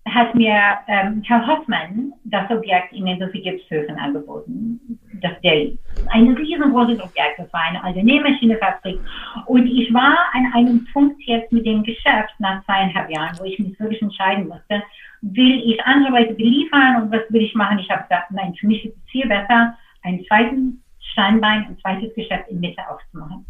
[0.08, 5.00] hat mir ähm, Herr Hoffmann das Objekt in den Sophie Gipshöfen angeboten.
[5.22, 5.72] Das der
[6.12, 9.00] ein riesengroßes Objekt, das war eine alte Nähmaschinefabrik.
[9.46, 13.58] Und ich war an einem Punkt jetzt mit dem Geschäft nach zweieinhalb Jahren, wo ich
[13.60, 14.84] mich wirklich entscheiden musste,
[15.22, 17.80] will ich andere Leute beliefern und was will ich machen?
[17.80, 22.14] Ich habe gesagt, nein, für mich ist es viel besser, einen zweiten Steinbein, ein zweites
[22.14, 23.46] Geschäft in Mitte aufzumachen.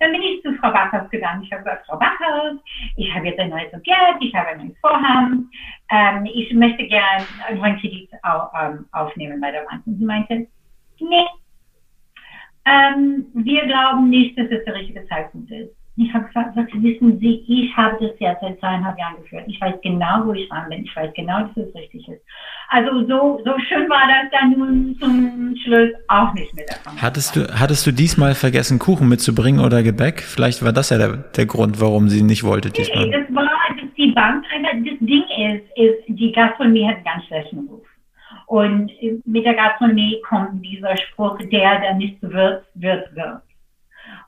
[0.00, 1.44] Dann bin ich zu Frau Backhaus gegangen.
[1.44, 2.58] Ich habe gesagt, Frau Backhaus,
[2.96, 5.48] ich habe jetzt ein neues Objekt, ich habe ein neues Vorhaben.
[5.90, 9.86] Ähm, ich möchte gerne einen neuen Kredit ähm, aufnehmen bei der Bank.
[9.86, 10.48] Und sie meinte,
[11.02, 11.26] nee,
[12.64, 15.70] ähm, wir glauben nicht, dass es der richtige Zeitpunkt ist.
[15.96, 19.44] Ich habe gesagt, was wissen Sie, ich habe das jetzt seit zweieinhalb Jahren geführt.
[19.46, 20.84] Ich weiß genau, wo ich dran bin.
[20.84, 22.22] Ich weiß genau, dass es richtig ist.
[22.68, 27.02] Also so, so schön war das dann nun zum Schluss auch nicht mehr davon.
[27.02, 30.22] Hattest du, hattest du diesmal vergessen, Kuchen mitzubringen oder Gebäck?
[30.22, 33.08] Vielleicht war das ja der, der Grund, warum sie nicht wollte diesmal.
[33.08, 37.24] Nee, das war, dass die Bank das Ding ist, ist, die Gastronomie hat einen ganz
[37.26, 37.86] schlechten Ruf.
[38.52, 38.92] Und
[39.24, 43.40] mit der Gastronomie kommt dieser Spruch, der, der nicht wird, wird, wird.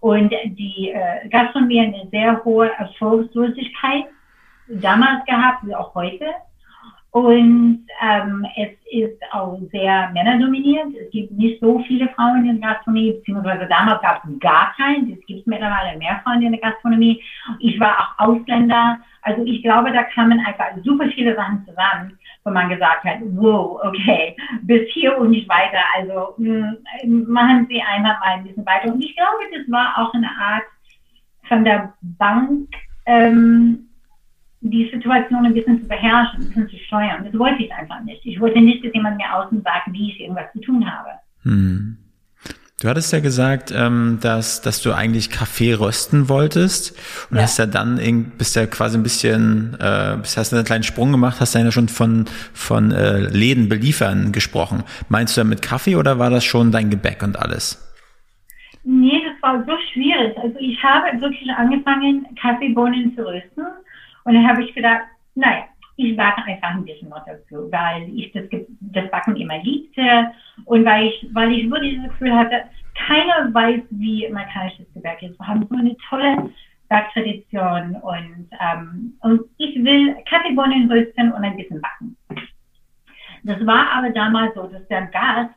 [0.00, 4.06] Und die äh, Gastronomie hat eine sehr hohe Erfolgslosigkeit
[4.68, 6.24] damals gehabt, wie auch heute.
[7.10, 10.88] Und ähm, es ist auch sehr männerdominiert.
[11.04, 15.12] Es gibt nicht so viele Frauen in der Gastronomie, beziehungsweise damals gab es gar keinen.
[15.12, 17.22] Es gibt mittlerweile mehr Frauen in der Gastronomie.
[17.58, 19.00] Ich war auch Ausländer.
[19.20, 23.80] Also ich glaube, da kamen einfach super viele Sachen zusammen, wo man gesagt hat, wow,
[23.82, 25.80] okay, bis hier und nicht weiter.
[25.96, 28.92] Also mh, hm, machen Sie einmal mal ein bisschen weiter.
[28.92, 30.64] Und ich glaube, das war auch eine Art
[31.48, 32.68] von der Bank,
[33.06, 33.88] ähm,
[34.60, 37.24] die Situation ein bisschen zu beherrschen, ein bisschen zu steuern.
[37.24, 38.24] Das wollte ich einfach nicht.
[38.24, 41.10] Ich wollte nicht, dass jemand mir außen sagt, wie ich irgendwas zu tun habe.
[41.42, 41.98] Hm.
[42.84, 46.94] Du hattest ja gesagt, ähm, dass, dass du eigentlich Kaffee rösten wolltest
[47.30, 47.44] und ja.
[47.44, 47.96] hast ja dann
[48.36, 52.26] bist ja quasi ein bisschen, äh, hast einen kleinen Sprung gemacht, hast ja schon von,
[52.52, 54.82] von äh, Läden beliefern gesprochen.
[55.08, 57.80] Meinst du damit Kaffee oder war das schon dein Gebäck und alles?
[58.84, 60.36] Nee, das war so schwierig.
[60.36, 63.64] Also ich habe wirklich angefangen, Kaffeebohnen zu rösten
[64.24, 65.04] und dann habe ich gedacht,
[65.36, 65.64] naja,
[65.96, 68.44] ich backe einfach ein bisschen noch dazu, weil ich das,
[68.80, 70.32] das Backen immer liebte
[70.64, 72.64] und weil ich, weil ich wirklich das Gefühl hatte,
[73.06, 75.38] keiner weiß, wie amerikanisches Gebäck ist.
[75.38, 76.50] Wir haben so eine tolle
[76.88, 82.16] Backtradition und, ähm, und ich will Kaffeebohnen rösten und ein bisschen backen.
[83.44, 85.54] Das war aber damals so, dass der Gast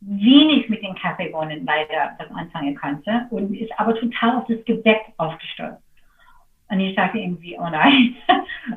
[0.00, 5.00] wenig mit den Kaffeebohnen leider das anfangen konnte und ist aber total auf das Gebäck
[5.16, 5.82] aufgestürzt.
[6.70, 8.16] Und ich sagte irgendwie, oh nein,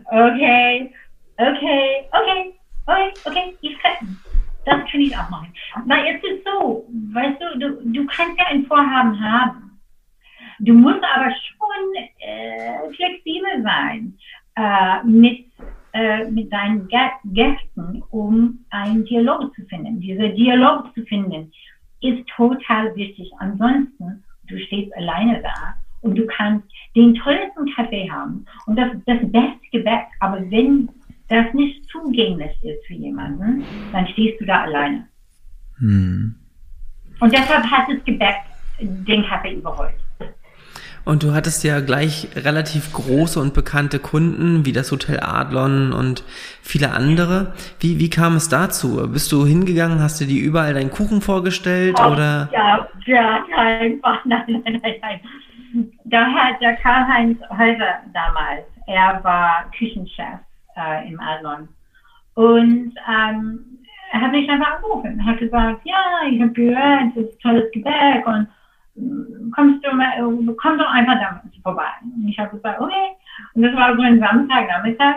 [0.06, 0.92] okay,
[1.38, 2.54] okay, okay,
[2.86, 4.18] okay, okay, ich kann,
[4.66, 5.54] das kann ich auch machen.
[5.86, 9.80] Weil es ist so, weißt du, du, du kannst ja ein Vorhaben haben.
[10.60, 14.18] Du musst aber schon äh, flexibel sein
[14.56, 15.46] äh, mit,
[15.94, 20.00] äh, mit deinen Gästen, um einen Dialog zu finden.
[20.00, 21.52] Dieser Dialog zu finden
[22.02, 23.32] ist total wichtig.
[23.40, 25.76] Ansonsten, du stehst alleine da
[26.08, 26.66] und du kannst
[26.96, 30.90] den tollsten Kaffee haben und das, das beste Gebäck, aber wenn
[31.28, 35.08] das nicht zugänglich ist für jemanden, dann stehst du da alleine.
[35.80, 36.36] Hm.
[37.20, 38.36] Und deshalb hat das Gebäck
[38.80, 39.96] den Kaffee überholt.
[41.04, 46.24] Und du hattest ja gleich relativ große und bekannte Kunden, wie das Hotel Adlon und
[46.62, 47.54] viele andere.
[47.80, 49.10] Wie, wie kam es dazu?
[49.10, 52.50] Bist du hingegangen, hast du dir überall deinen Kuchen vorgestellt oh, oder?
[52.52, 55.20] Ja, ja, einfach, nein, nein, nein, nein.
[56.06, 60.40] Da hat der Karl-Heinz Häuser damals, er war Küchenchef
[60.76, 61.68] äh, im Adlon.
[62.36, 63.80] Und ähm,
[64.12, 68.26] er hat mich einfach angerufen, hat gesagt, ja, ich habe gehört, das ist tolles Gebäck
[68.26, 68.48] und
[69.54, 70.12] kommst du mal,
[70.58, 71.90] komm doch einfach da vorbei.
[72.02, 73.16] Und ich habe gesagt, okay.
[73.54, 75.16] Und das war so ein Samstagnachmittag.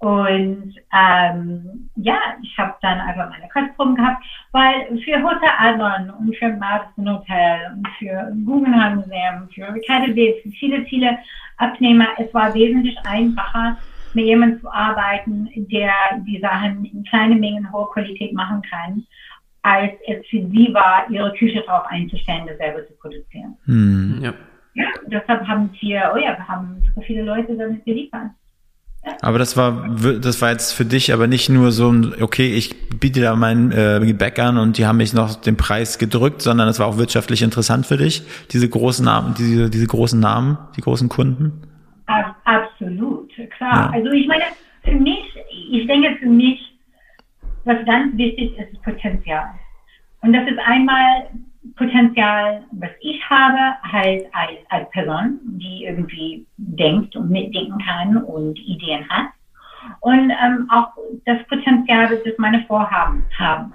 [0.00, 6.34] Und ähm, ja, ich habe dann einfach meine Kostproben gehabt, weil für Hotel Adlon und
[6.36, 11.18] für Madison Hotel und für Guggenheim Museum, für KDW, für viele, viele
[11.58, 13.76] Abnehmer, es war wesentlich einfacher,
[14.14, 15.92] mit jemandem zu arbeiten, der
[16.26, 19.04] die Sachen in kleinen Mengen hoher Qualität machen kann
[19.62, 23.56] als es für sie war, ihre Küche darauf einzustellen, das selber zu produzieren.
[23.66, 24.20] Hm.
[24.22, 24.32] Ja.
[24.74, 28.30] ja, deshalb haben wir, oh ja, wir haben super viele Leute damit geliefert.
[29.22, 29.88] Aber das war,
[30.20, 33.72] das war jetzt für dich aber nicht nur so ein, okay, ich biete da mein
[33.72, 36.98] äh, Gebäck an und die haben mich noch den Preis gedrückt, sondern es war auch
[36.98, 41.62] wirtschaftlich interessant für dich, diese großen Namen, diese, diese großen Namen, die großen Kunden?
[42.44, 43.90] Absolut, klar.
[43.90, 43.90] Ja.
[43.92, 44.44] Also ich meine,
[44.82, 45.24] für mich,
[45.70, 46.58] ich denke für mich,
[47.64, 49.46] was ganz wichtig ist, ist Potenzial.
[50.22, 51.28] Und das ist einmal
[51.76, 58.58] Potenzial, was ich habe, halt als, als Person, die irgendwie denkt und mitdenken kann und
[58.58, 59.26] Ideen hat.
[60.00, 60.88] Und ähm, auch
[61.26, 63.72] das Potenzial, das meine Vorhaben haben.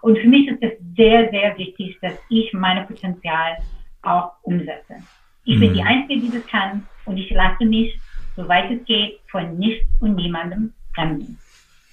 [0.00, 3.56] Und für mich ist es sehr, sehr wichtig, dass ich meine Potenzial
[4.02, 4.96] auch umsetze.
[5.44, 5.60] Ich mhm.
[5.60, 7.98] bin die Einzige, die das kann und ich lasse mich,
[8.36, 11.38] soweit es geht, von nichts und niemandem bremsen.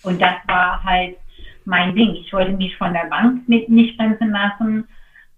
[0.03, 1.17] Und das war halt
[1.65, 2.15] mein Ding.
[2.15, 4.87] Ich wollte mich von der Bank mit nicht bremsen lassen.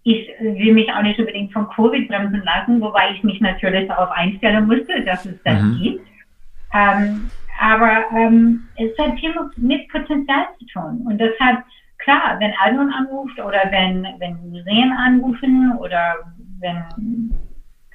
[0.04, 4.12] Ich will mich auch nicht unbedingt von Covid bremsen lassen, wobei ich mich natürlich darauf
[4.12, 5.80] einstellen musste, dass es das mhm.
[5.82, 6.08] gibt.
[6.74, 11.06] Ähm, aber ähm, es hat viel mit Potenzial zu tun.
[11.06, 11.64] Und deshalb,
[12.00, 16.16] klar, wenn Alton anruft oder wenn, wenn Museen anrufen oder
[16.60, 17.34] wenn,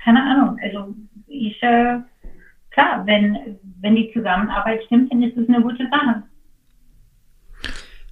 [0.02, 0.94] keine Ahnung, also
[1.26, 1.98] ich, äh,
[2.70, 6.22] klar, wenn, wenn die Zusammenarbeit stimmt, dann ist es eine gute Sache.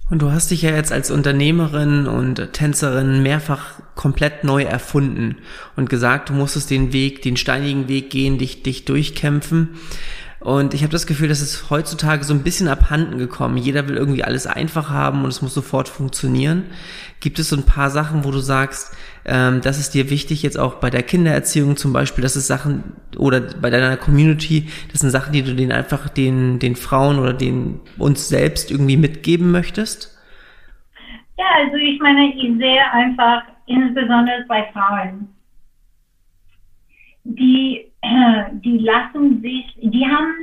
[0.09, 5.37] Und du hast dich ja jetzt als Unternehmerin und Tänzerin mehrfach komplett neu erfunden
[5.75, 9.69] und gesagt, du musstest den Weg, den steinigen Weg gehen, dich, dich durchkämpfen.
[10.39, 13.57] Und ich habe das Gefühl, dass es heutzutage so ein bisschen abhanden gekommen.
[13.57, 16.65] Jeder will irgendwie alles einfach haben und es muss sofort funktionieren.
[17.19, 18.95] Gibt es so ein paar Sachen, wo du sagst,
[19.25, 22.83] ähm, das ist dir wichtig, jetzt auch bei der Kindererziehung zum Beispiel, das ist Sachen,
[23.17, 27.33] oder bei deiner Community, das sind Sachen, die du denen einfach den, den Frauen oder
[27.33, 30.17] den uns selbst irgendwie mitgeben möchtest?
[31.37, 35.29] Ja, also ich meine, ich sehe einfach, insbesondere bei Frauen,
[37.23, 37.86] die,
[38.63, 40.33] die lassen sich, die haben,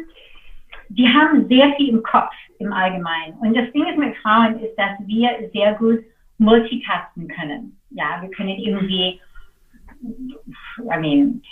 [0.88, 3.35] die haben sehr viel im Kopf im Allgemeinen.
[3.40, 6.01] Und das Ding ist mit Frauen ist, dass wir sehr gut
[6.38, 7.79] multitasken können.
[7.90, 9.20] Ja, wir können irgendwie,
[10.03, 11.42] I mean,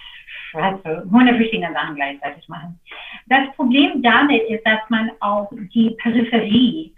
[0.54, 2.78] also 100 verschiedene Sachen gleichzeitig machen.
[3.26, 6.92] Das Problem damit ist, dass man auch die Peripherie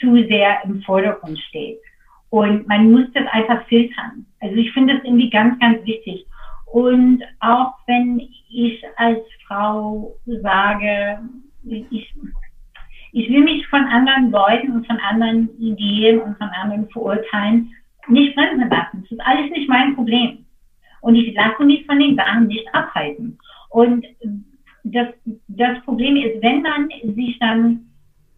[0.00, 1.78] zu sehr im Vordergrund steht.
[2.30, 4.26] Und man muss das einfach filtern.
[4.40, 6.26] Also ich finde das irgendwie ganz, ganz wichtig.
[6.72, 11.18] Und auch wenn ich als Frau sage,
[11.64, 12.14] ich,
[13.12, 17.72] ich will mich von anderen Leuten und von anderen Ideen und von anderen Verurteilen
[18.08, 19.02] nicht bremsen lassen.
[19.02, 20.44] Das ist alles nicht mein Problem.
[21.00, 23.38] Und ich lasse mich von den Sachen nicht abhalten.
[23.70, 24.04] Und
[24.84, 25.08] das,
[25.48, 27.86] das Problem ist, wenn man sich dann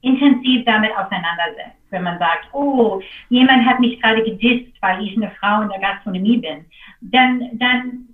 [0.02, 5.30] intensiv damit auseinandersetzt, wenn man sagt, oh, jemand hat mich gerade gedisst, weil ich eine
[5.32, 6.64] Frau in der Gastronomie bin,
[7.00, 8.08] dann, dann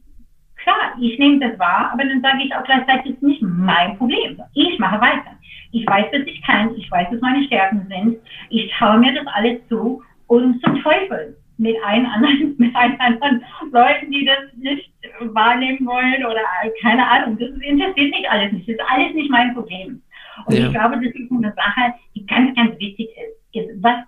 [0.67, 3.97] klar, ich nehme das wahr, aber dann sage ich auch gleichzeitig, das ist nicht mein
[3.97, 4.41] Problem.
[4.55, 5.39] Ich mache weiter.
[5.73, 8.19] ich weiß, was ich kann, ich weiß, was meine Stärken sind,
[8.51, 13.45] ich traue mir das alles zu und zum Teufel mit allen anderen, mit allen anderen
[13.73, 16.43] Leuten, die das nicht wahrnehmen wollen oder
[16.83, 17.39] keine Ahnung.
[17.39, 18.69] Das interessiert mich alles nicht.
[18.69, 20.03] Das ist alles nicht mein Problem.
[20.47, 20.67] Und ja.
[20.67, 23.69] ich glaube, das ist eine Sache, die ganz, ganz wichtig ist.
[23.69, 24.05] ist was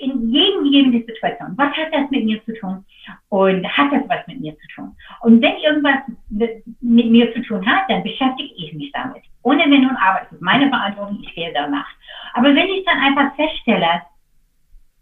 [0.00, 2.84] in jedem, jedem Situation, was hat das mit mir zu tun?
[3.28, 4.96] Und hat das was mit mir zu tun?
[5.20, 9.22] Und wenn irgendwas mit, mir zu tun hat, dann beschäftige ich mich damit.
[9.42, 10.22] Ohne Wenn und Aber.
[10.22, 11.88] Es ist meine Verantwortung, ich gehe danach.
[12.34, 14.02] Aber wenn ich dann einfach feststelle,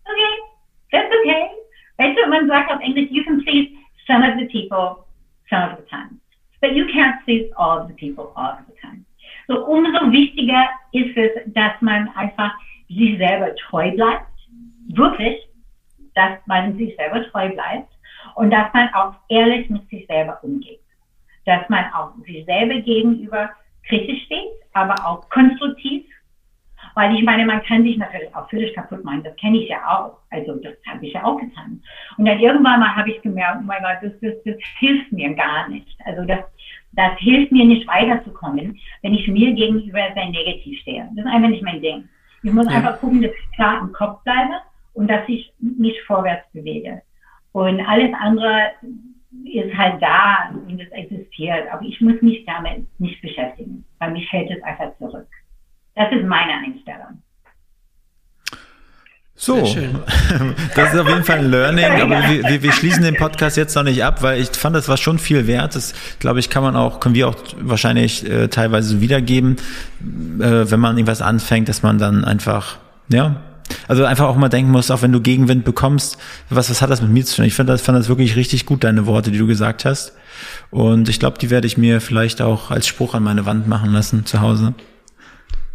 [0.05, 0.35] okay,
[0.91, 1.49] that's okay.
[1.99, 3.71] Weißt du, man sagt auf Englisch, you can please
[4.07, 5.05] some of the people
[5.51, 6.21] some of the time.
[6.61, 9.05] But you can't please all of the people all of the time.
[9.49, 12.53] So umso wichtiger ist es, dass man einfach
[12.89, 14.27] sich selber treu bleibt.
[14.89, 15.39] Wirklich,
[16.15, 17.93] dass man sich selber treu bleibt
[18.35, 20.81] und dass man auch ehrlich mit sich selber umgeht.
[21.47, 23.51] Dass man auch sich selber gegenüber
[23.87, 26.05] kritisch steht, aber auch konstruktiv.
[26.95, 29.23] Weil ich meine, man kann sich natürlich auch völlig kaputt machen.
[29.23, 30.19] Das kenne ich ja auch.
[30.31, 31.83] Also das habe ich ja auch getan.
[32.17, 35.35] Und dann irgendwann mal habe ich gemerkt, oh mein Gott, das, das, das hilft mir
[35.35, 35.89] gar nicht.
[36.05, 36.41] Also das,
[36.93, 41.09] das hilft mir nicht weiterzukommen, wenn ich mir gegenüber sehr negativ stehe.
[41.15, 42.09] Das ist einfach nicht mein Ding.
[42.43, 42.77] Ich muss ja.
[42.77, 44.55] einfach gucken, dass ich klar im Kopf bleibe
[44.99, 47.01] und dass ich mich vorwärts bewege.
[47.53, 48.73] Und alles andere
[49.45, 51.71] ist halt da und es existiert.
[51.71, 55.29] Aber ich muss mich damit nicht beschäftigen, weil mich hält es einfach zurück.
[55.95, 57.23] Das ist meine Einstellung.
[59.37, 59.59] So,
[60.75, 63.85] das ist auf jeden Fall ein Learning, aber wir, wir, schließen den Podcast jetzt noch
[63.85, 65.77] nicht ab, weil ich fand, das war schon viel wert.
[65.77, 69.59] Das, glaube ich, kann man auch, können wir auch wahrscheinlich äh, teilweise wiedergeben,
[70.41, 72.79] äh, wenn man irgendwas anfängt, dass man dann einfach,
[73.11, 73.37] ja,
[73.87, 76.19] also einfach auch mal denken muss, auch wenn du Gegenwind bekommst,
[76.51, 77.45] was, was hat das mit mir zu tun?
[77.45, 80.17] Ich fand das, fand das wirklich richtig gut, deine Worte, die du gesagt hast.
[80.71, 83.93] Und ich glaube, die werde ich mir vielleicht auch als Spruch an meine Wand machen
[83.93, 84.75] lassen zu Hause.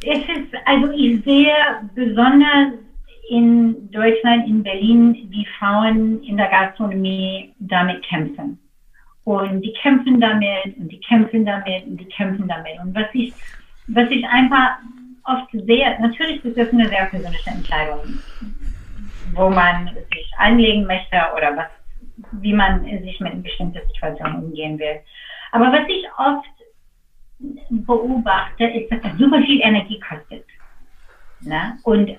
[0.06, 1.54] Es ist, also ich sehe
[1.96, 2.74] besonders
[3.30, 8.60] in Deutschland, in Berlin, wie Frauen in der Gastronomie damit kämpfen.
[9.24, 12.74] Und die kämpfen damit und die kämpfen damit und die kämpfen damit.
[12.84, 13.34] Und was ich,
[13.88, 14.72] was ich einfach
[15.26, 18.20] oft sehe, natürlich ist das eine sehr persönliche Entscheidung,
[19.34, 21.70] wo man sich anlegen möchte oder was,
[22.42, 25.00] wie man sich mit bestimmten Situationen umgehen will.
[25.52, 26.46] Aber was ich oft
[27.70, 30.46] beobachte, ist, dass das super viel Energie kostet.
[31.42, 31.78] Ne?
[31.84, 32.18] Und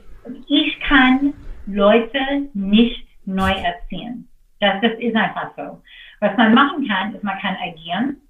[0.49, 1.35] ich kann
[1.67, 2.19] Leute
[2.53, 4.29] nicht neu erziehen.
[4.61, 5.83] Das, das ist einfach so.
[6.21, 8.21] Was man machen kann, ist, man kann agieren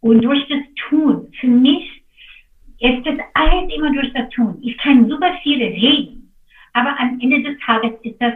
[0.00, 1.32] und durch das Tun.
[1.40, 2.01] Für mich
[2.82, 4.58] ist das alles immer durch das Tun.
[4.60, 6.32] Ich kann super viele reden,
[6.72, 8.34] aber am Ende des Tages ist das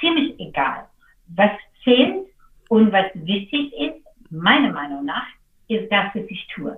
[0.00, 0.88] ziemlich egal.
[1.36, 1.52] Was
[1.84, 2.26] zählt
[2.68, 5.26] und was wichtig ist, meiner Meinung nach,
[5.68, 6.76] ist das, was ich tue.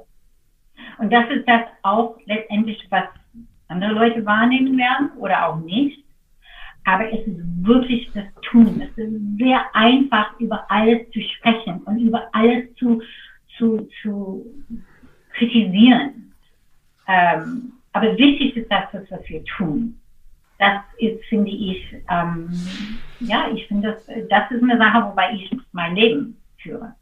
[0.98, 3.04] Und das ist das auch letztendlich, was
[3.68, 6.04] andere Leute wahrnehmen werden oder auch nicht.
[6.84, 8.80] Aber es ist wirklich das Tun.
[8.80, 13.00] Es ist sehr einfach, über alles zu sprechen und über alles zu,
[13.56, 14.44] zu, zu
[15.34, 16.30] kritisieren.
[17.11, 19.99] Ähm, aber wichtig ist das, was wir tun.
[20.59, 25.51] Das ist, finde ich, ähm, ja, ich finde, das, das ist eine Sache, wobei ich
[25.73, 26.94] mein Leben führe.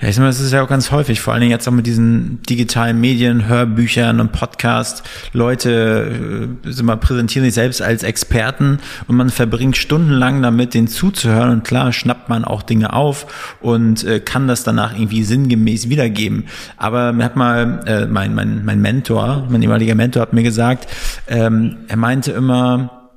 [0.00, 1.72] Ja, ich sag mal, das ist ja auch ganz häufig, vor allen Dingen jetzt auch
[1.72, 5.02] mit diesen digitalen Medien, Hörbüchern und Podcasts.
[5.32, 8.78] Leute äh, sind mal, präsentieren sich selbst als Experten
[9.08, 14.04] und man verbringt stundenlang damit, denen zuzuhören und klar schnappt man auch Dinge auf und
[14.04, 16.44] äh, kann das danach irgendwie sinngemäß wiedergeben.
[16.76, 20.88] Aber mir hat mal äh, mein, mein, mein Mentor, mein ehemaliger Mentor hat mir gesagt,
[21.26, 23.10] ähm, er meinte immer,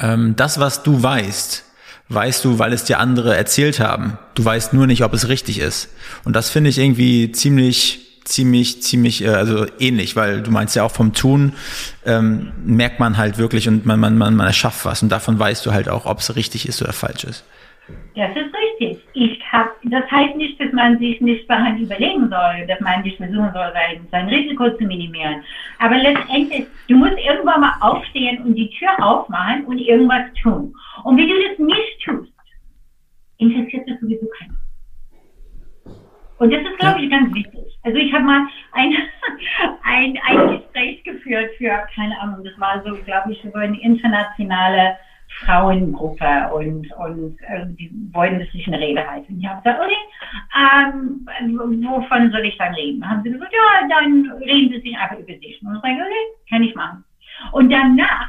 [0.00, 1.63] ähm, das, was du weißt,
[2.08, 4.18] weißt du, weil es dir andere erzählt haben.
[4.34, 5.88] Du weißt nur nicht, ob es richtig ist.
[6.24, 10.82] Und das finde ich irgendwie ziemlich, ziemlich, ziemlich, äh, also ähnlich, weil du meinst ja
[10.82, 11.52] auch vom Tun
[12.04, 15.64] ähm, merkt man halt wirklich und man, man, man, man erschafft was und davon weißt
[15.66, 17.44] du halt auch, ob es richtig ist oder falsch ist.
[18.16, 18.63] Das ist richtig.
[19.16, 23.16] Ich hab, das heißt nicht, dass man sich nicht vorher überlegen soll, dass man nicht
[23.16, 25.42] versuchen soll, sein, sein Risiko zu minimieren.
[25.78, 30.74] Aber letztendlich, du musst irgendwann mal aufstehen und die Tür aufmachen und irgendwas tun.
[31.04, 32.32] Und wenn du das nicht tust,
[33.38, 34.54] interessiert das sowieso keiner.
[36.38, 37.78] Und das ist, glaube ich, ganz wichtig.
[37.84, 38.96] Also ich habe mal ein,
[39.84, 44.96] ein, ein Gespräch geführt für, keine Ahnung, das war so, glaube ich, so eine internationale
[45.44, 49.28] Frauengruppe und, und äh, die wollten, dass ich eine Rede halte.
[49.32, 49.96] Und ich habe gesagt, okay,
[50.56, 51.26] ähm,
[51.82, 53.08] wovon soll ich dann reden?
[53.08, 55.60] Haben sie gesagt, ja, dann reden Sie sich einfach über sich.
[55.62, 57.04] Und ich sage, okay, kann ich machen.
[57.52, 58.28] Und danach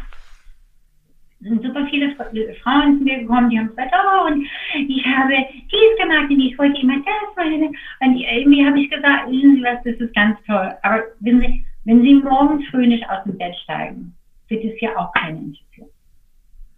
[1.42, 2.16] sind super viele
[2.64, 4.48] Frauen zu mir gekommen, die haben gesagt, oh, und
[4.88, 5.36] ich habe
[5.72, 7.76] dies gemacht und ich wollte immer das machen.
[8.02, 10.74] Und irgendwie habe ich gesagt, wissen Sie was, das ist ganz toll.
[10.82, 14.16] Aber wissen Sie, Wenn Sie morgens früh nicht aus dem Bett steigen,
[14.48, 15.90] wird es ja auch keine interessieren.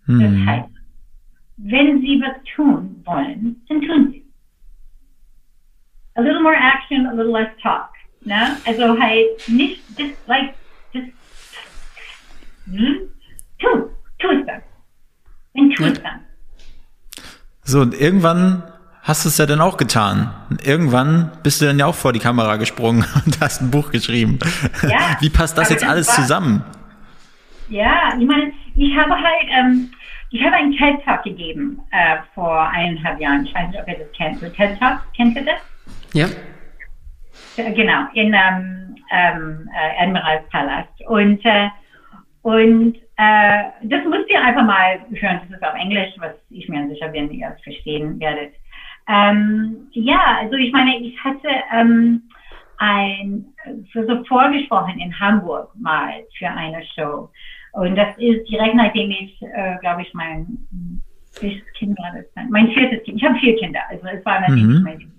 [0.07, 0.45] Mhm.
[0.45, 0.69] Das heißt,
[1.57, 4.23] wenn Sie was tun wollen, dann tun Sie.
[6.15, 7.89] A little more action, a little less talk.
[8.21, 8.57] Ne?
[8.65, 10.53] Also halt nicht, just like,
[10.91, 11.07] just,
[12.65, 13.09] hm?
[13.59, 13.67] tu,
[14.19, 14.61] tu es dann.
[15.53, 16.21] Und tu es dann.
[17.63, 18.63] So, und irgendwann
[19.03, 20.33] hast du es ja dann auch getan.
[20.63, 24.39] Irgendwann bist du dann ja auch vor die Kamera gesprungen und hast ein Buch geschrieben.
[24.83, 26.63] Ja, Wie passt das jetzt alles zusammen?
[27.69, 29.91] Ja, ich meine, ich habe halt, ähm,
[30.31, 33.45] ich habe einen TED Talk gegeben äh, vor eineinhalb Jahren.
[33.45, 34.39] Ich weiß nicht, ob ihr das kennt.
[34.39, 35.61] So TED Talk, kennt ihr das?
[36.13, 36.27] Ja.
[37.55, 41.01] Genau, in ähm, ähm, äh, Admiralspalast.
[41.07, 41.69] Und, äh,
[42.43, 45.41] und äh, das müsst ihr einfach mal hören.
[45.49, 48.53] Das ist auf Englisch, was ich mir sicher bin, ihr es verstehen werdet.
[49.07, 52.23] Ähm, ja, also ich meine, ich hatte ähm,
[52.77, 53.45] ein
[53.93, 57.29] so vorgesprochen in Hamburg mal für eine Show.
[57.77, 60.57] Und das ist direkt nachdem ich, äh, glaube ich, mein
[61.39, 62.49] welches Kind war das dann?
[62.49, 63.17] Mein viertes Kind.
[63.17, 64.77] Ich habe vier Kinder, also es war nachdem mhm.
[64.77, 65.13] ich mein Kind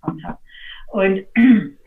[0.00, 0.38] bekommen habe.
[0.88, 1.24] Und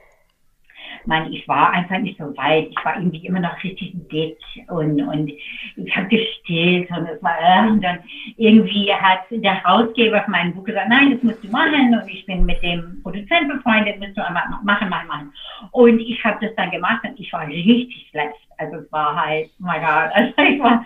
[1.08, 2.68] man, ich war einfach nicht so weit.
[2.70, 4.38] Ich war irgendwie immer noch richtig dick
[4.68, 5.32] und, und
[5.76, 8.00] ich habe gestillt und es war, äh, und dann
[8.38, 12.26] irgendwie hat der Herausgeber von meinem Buch gesagt, nein, das musst du machen und ich
[12.26, 15.34] bin mit dem Produzent befreundet, musst du einfach machen, machen, machen.
[15.72, 18.36] Und ich habe das dann gemacht und ich war richtig schlecht.
[18.58, 20.86] Also es war halt, oh mein Gott, also ich war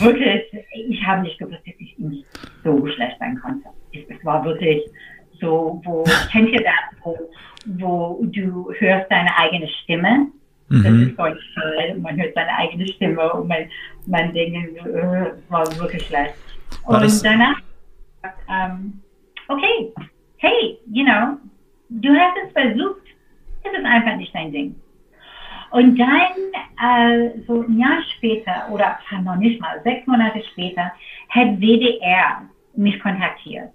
[0.00, 0.42] wirklich,
[0.72, 1.96] ich habe nicht gewusst, dass ich
[2.64, 3.68] so schlecht sein konnte.
[3.92, 4.82] Es war wirklich
[5.40, 7.16] so, wo, kennt ihr das, wo,
[7.66, 10.28] wo du hörst deine eigene Stimme.
[10.68, 10.82] Mhm.
[10.82, 11.98] Das ist voll toll.
[12.00, 13.68] Man hört seine eigene Stimme und man,
[14.06, 16.34] man denkt, äh, war wirklich schlecht.
[16.84, 17.60] War und danach,
[18.48, 19.00] ähm,
[19.48, 19.92] okay,
[20.38, 21.36] hey, you know,
[21.88, 23.02] du hast es versucht.
[23.62, 24.74] Das ist einfach nicht dein Ding.
[25.70, 26.30] Und dann,
[26.80, 30.92] äh, so ein Jahr später, oder noch nicht mal, sechs Monate später,
[31.28, 33.70] hat WDR mich kontaktiert,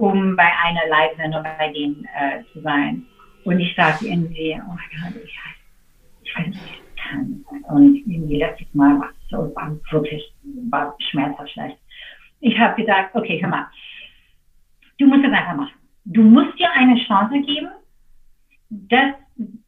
[0.00, 3.04] um bei einer Live-Sendung bei denen äh, zu sein.
[3.44, 5.38] Und ich sagte irgendwie, oh mein Gott, ich,
[6.22, 7.44] ich weiß nicht, ich kann.
[7.68, 10.32] Und irgendwie letztes Mal war es so, war wirklich,
[10.70, 11.76] war schmerzhaft schlecht.
[12.40, 13.66] Ich habe gesagt, okay, hör mal,
[14.98, 15.74] du musst es einfach machen.
[16.06, 17.68] Du musst dir eine Chance geben,
[18.70, 19.12] das,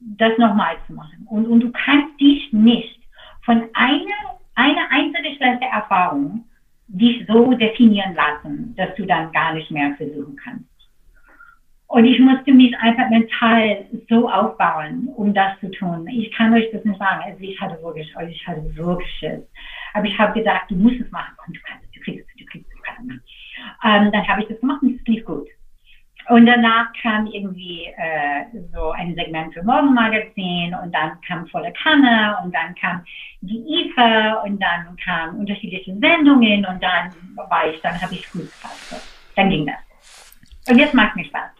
[0.01, 1.27] das nochmal zu machen.
[1.29, 2.99] Und, und du kannst dich nicht
[3.45, 6.47] von einer, einer einzelnen schlechten Erfahrung
[6.89, 10.65] dich so definieren lassen, dass du dann gar nicht mehr versuchen kannst.
[11.87, 16.09] Und ich musste mich einfach mental so aufbauen, um das zu tun.
[16.09, 17.23] Ich kann euch das nicht sagen.
[17.25, 19.43] Also ich hatte wirklich, also ich hatte wirklich Schiss.
[19.93, 21.35] Aber ich habe gesagt, du musst es machen.
[21.37, 23.21] Komm, du kannst es, du kriegst es, du kriegst es, du kannst es.
[23.85, 25.47] Ähm, dann habe ich das gemacht und es lief gut.
[26.29, 32.37] Und danach kam irgendwie äh, so ein Segment für Morgenmagazin und dann kam Volle Kanne
[32.43, 33.05] und dann kam
[33.43, 38.43] die IFA und dann kamen unterschiedliche Sendungen und dann war ich, dann habe ich gut
[38.43, 39.07] gefasst.
[39.37, 39.77] Dann ging das.
[40.69, 41.51] Und jetzt macht mir Spaß.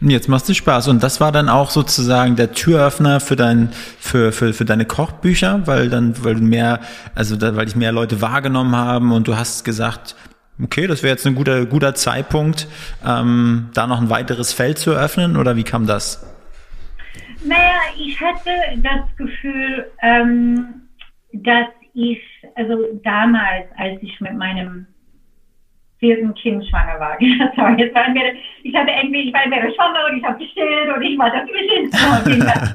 [0.00, 0.88] Jetzt machst du Spaß.
[0.88, 5.66] Und das war dann auch sozusagen der Türöffner für dein, für, für, für deine Kochbücher,
[5.66, 6.80] weil dann, weil mehr,
[7.14, 10.14] also da, weil dich mehr Leute wahrgenommen haben und du hast gesagt,
[10.62, 12.68] okay, das wäre jetzt ein guter, guter Zeitpunkt,
[13.06, 16.32] ähm, da noch ein weiteres Feld zu eröffnen, oder wie kam das?
[17.44, 20.88] Naja, ich hatte das Gefühl, ähm,
[21.32, 22.20] dass ich,
[22.54, 24.86] also damals, als ich mit meinem
[25.98, 27.16] vierten Kind schwanger war.
[27.56, 30.94] Sorry, jetzt waren wir, ich hatte irgendwie, ich war entweder schwanger und ich habe gestillt
[30.94, 31.90] und ich war dazwischen.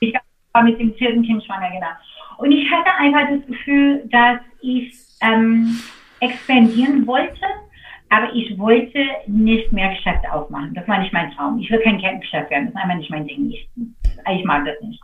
[0.00, 0.14] ich
[0.52, 1.86] war mit dem vierten Kind schwanger, genau.
[2.38, 5.78] Und ich hatte einfach das Gefühl, dass ich ähm,
[6.24, 7.44] expandieren wollte,
[8.10, 10.74] aber ich wollte nicht mehr Geschäfte aufmachen.
[10.74, 11.58] Das war nicht mein Traum.
[11.58, 12.66] Ich will kein Kettengeschäft werden.
[12.66, 13.50] Das ist einfach nicht mein Ding.
[13.50, 13.68] Ich,
[14.30, 15.00] ich mag das nicht.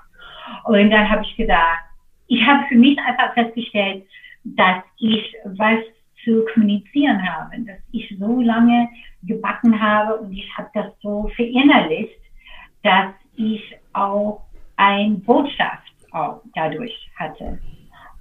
[0.65, 1.85] Und dann habe ich gedacht,
[2.27, 4.05] ich habe für mich einfach festgestellt,
[4.45, 5.81] dass ich was
[6.25, 8.89] zu kommunizieren habe, dass ich so lange
[9.23, 12.21] gebacken habe und ich habe das so verinnerlicht,
[12.83, 14.43] dass ich auch
[14.77, 17.59] ein Botschaft auch dadurch hatte.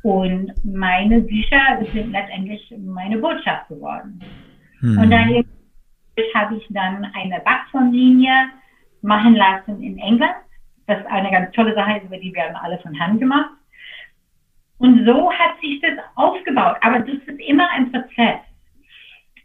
[0.02, 4.22] Und meine Bücher sind letztendlich meine Botschaft geworden.
[4.80, 4.98] Hm.
[4.98, 5.46] Und dann
[6.36, 8.50] habe ich dann eine Backformlinie
[9.02, 10.36] machen lassen in England.
[10.88, 13.52] Das ist eine ganz tolle Sache, über die werden alle von Hand gemacht.
[14.80, 16.78] Und so hat sich das aufgebaut.
[16.82, 18.40] Aber das ist immer ein Prozess.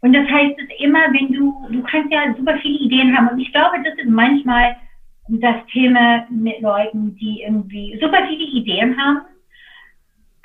[0.01, 3.29] Und das heißt es immer, wenn du, du kannst ja super viele Ideen haben.
[3.29, 4.75] Und ich glaube, das ist manchmal
[5.27, 9.21] das Thema mit Leuten, die irgendwie super viele Ideen haben.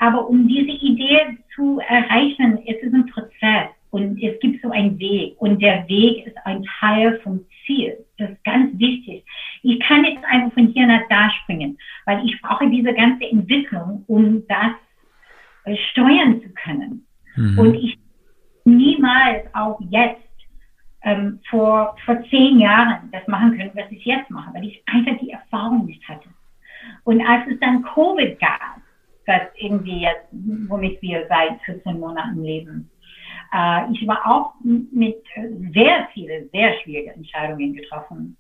[0.01, 4.98] Aber um diese Idee zu erreichen, ist es ein Prozess und es gibt so einen
[4.98, 7.98] Weg und der Weg ist ein Teil vom Ziel.
[8.16, 9.24] Das ist ganz wichtig.
[9.62, 11.76] Ich kann jetzt einfach von hier nach da springen,
[12.07, 14.72] weil ich brauche diese ganze Entwicklung, um das
[15.64, 17.07] äh, steuern zu können.
[17.36, 17.59] Mhm.
[17.59, 17.98] Und ich
[18.64, 20.22] niemals auch jetzt
[21.03, 25.18] ähm, vor, vor zehn Jahren das machen können, was ich jetzt mache, weil ich einfach
[25.20, 26.28] die Erfahrung nicht hatte.
[27.05, 28.80] Und als es dann Covid gab,
[29.31, 30.26] was irgendwie jetzt,
[30.68, 32.91] womit wir seit 14 Monaten leben,
[33.55, 35.22] äh, ich war auch mit
[35.72, 38.37] sehr vielen, sehr schwierigen Entscheidungen getroffen.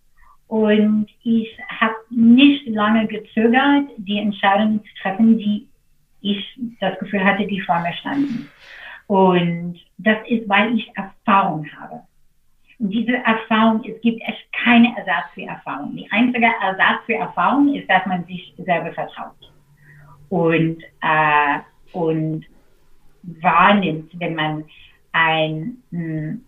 [0.48, 5.68] Und ich habe nicht lange gezögert, die Entscheidungen zu treffen, die
[6.22, 8.50] ich das Gefühl hatte, die vor mir standen.
[9.06, 12.02] Und das ist, weil ich Erfahrung habe.
[12.80, 15.94] Und diese Erfahrung, es gibt echt keine Ersatz für Erfahrung.
[15.94, 19.50] Die einzige Ersatz für Erfahrung ist, dass man sich selber vertraut
[20.30, 21.58] und, äh,
[21.92, 22.46] und
[23.22, 24.64] wahrnimmt, wenn man
[25.12, 26.42] ein, hm,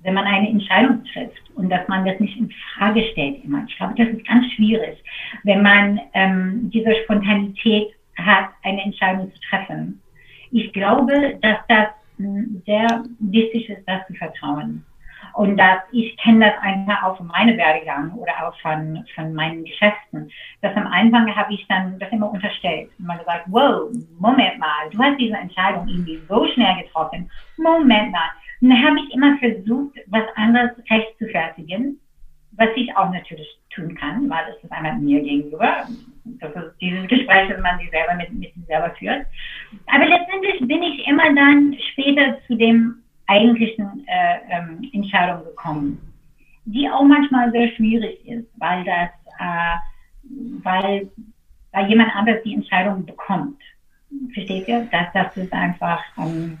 [0.00, 3.64] wenn man eine Entscheidung trifft und dass man das nicht in Frage stellt immer.
[3.68, 5.02] Ich glaube, das ist ganz schwierig,
[5.44, 10.00] wenn man ähm, diese Spontanität hat, eine Entscheidung zu treffen.
[10.50, 14.84] Ich glaube, dass das hm, sehr wichtig ist, das zu vertrauen.
[15.34, 19.64] Und dass ich kenne das einfach auch von meinem Werdegang oder auch von, von meinen
[19.64, 20.30] Geschäften.
[20.62, 22.88] Dass am Anfang habe ich dann das immer unterstellt.
[23.00, 27.28] Immer gesagt, wow, Moment mal, du hast diese Entscheidung irgendwie so schnell getroffen.
[27.56, 28.30] Moment mal.
[28.60, 31.98] Und dann habe ich immer versucht, was anderes recht zu fertigen,
[32.52, 35.84] was ich auch natürlich tun kann, weil es ist einmal mir gegenüber.
[36.24, 39.26] Das ist dieses Gespräch, das man sich selber mit, mit sich selber führt.
[39.86, 45.98] Aber letztendlich bin ich immer dann später zu dem eigentlichen äh, ähm, Entscheidung gekommen,
[46.64, 49.76] die auch manchmal sehr schwierig ist, weil das, äh,
[50.62, 51.10] weil,
[51.72, 53.60] weil jemand anders die Entscheidung bekommt.
[54.32, 54.88] Versteht ihr?
[54.92, 56.58] Das, das ist einfach, ähm,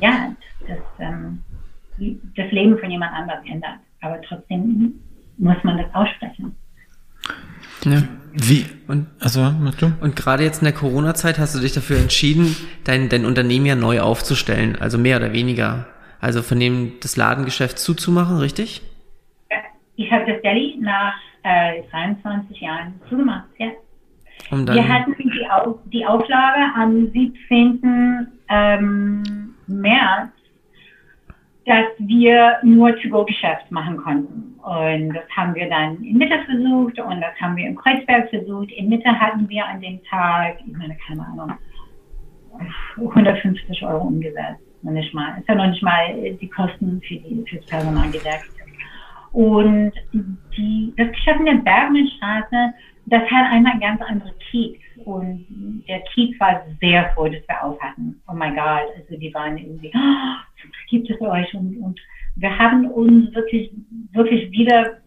[0.00, 0.34] ja,
[0.66, 1.42] das, ähm,
[2.36, 3.80] das Leben von jemand anderem ändert.
[4.00, 5.00] Aber trotzdem
[5.36, 6.56] muss man das aussprechen.
[7.84, 8.02] Ja.
[8.32, 8.66] Wie?
[8.86, 9.92] Und, also, du?
[10.00, 13.74] Und gerade jetzt in der Corona-Zeit hast du dich dafür entschieden, dein, dein Unternehmen ja
[13.74, 15.86] neu aufzustellen, also mehr oder weniger.
[16.20, 18.82] Also von dem das Ladengeschäft zuzumachen, richtig?
[19.96, 23.68] Ich habe das Deli nach äh, 23 Jahren zugemacht, ja.
[24.50, 28.26] Wir hatten die, Auf die Auflage am 17.
[28.48, 30.30] Ähm, März
[31.66, 34.58] dass wir nur To-Go-Geschäft machen konnten.
[34.62, 38.70] Und das haben wir dann in Mitte versucht und das haben wir in Kreuzberg versucht.
[38.72, 41.52] In Mitte hatten wir an dem Tag, ich meine, keine Ahnung,
[42.96, 44.62] 150 Euro umgesetzt.
[44.82, 45.38] Noch nicht mal.
[45.38, 48.50] Ist ja noch nicht mal die Kosten für, die, für das Personal gedeckt.
[49.32, 49.92] Und
[50.56, 52.74] die, das Geschäft in der Bergmannstraße,
[53.06, 54.78] das hat einmal ganz andere Kiez.
[55.04, 58.20] Und der Kiez war sehr froh, dass wir auf hatten.
[58.28, 61.52] Oh mein Gott, also die waren irgendwie, oh, gibt es euch?
[61.54, 62.00] Und, und
[62.36, 63.70] wir haben uns wirklich,
[64.12, 64.98] wirklich wieder,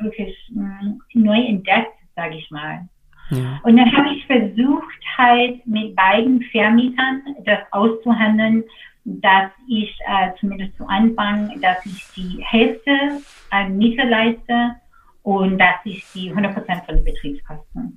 [0.00, 2.88] wirklich mh, mm, neu entdeckt, sage ich mal.
[3.30, 3.60] Ja.
[3.62, 8.64] Und dann habe ich versucht, halt mit beiden Vermietern das auszuhandeln,
[9.04, 13.20] dass ich äh, zumindest zu Anfang, dass ich die Hälfte
[13.50, 14.76] an Miete leiste
[15.22, 17.96] und dass ich die 100% von den Betriebskosten.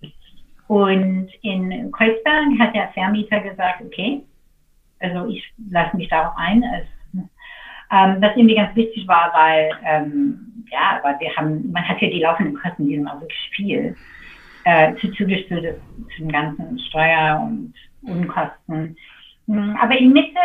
[0.72, 4.24] Und in Kreuzberg hat der Vermieter gesagt, okay,
[5.02, 6.86] also ich lasse mich darauf ein, als,
[7.92, 12.10] ähm, was irgendwie ganz wichtig war, weil, ähm, ja, aber wir haben, man hat ja
[12.10, 13.98] die laufenden Kosten, die sind auch wirklich viel,
[14.64, 15.60] äh, zu, des, zu
[16.20, 18.96] den ganzen Steuer- und Unkosten.
[19.48, 20.40] Hm, aber in Mitte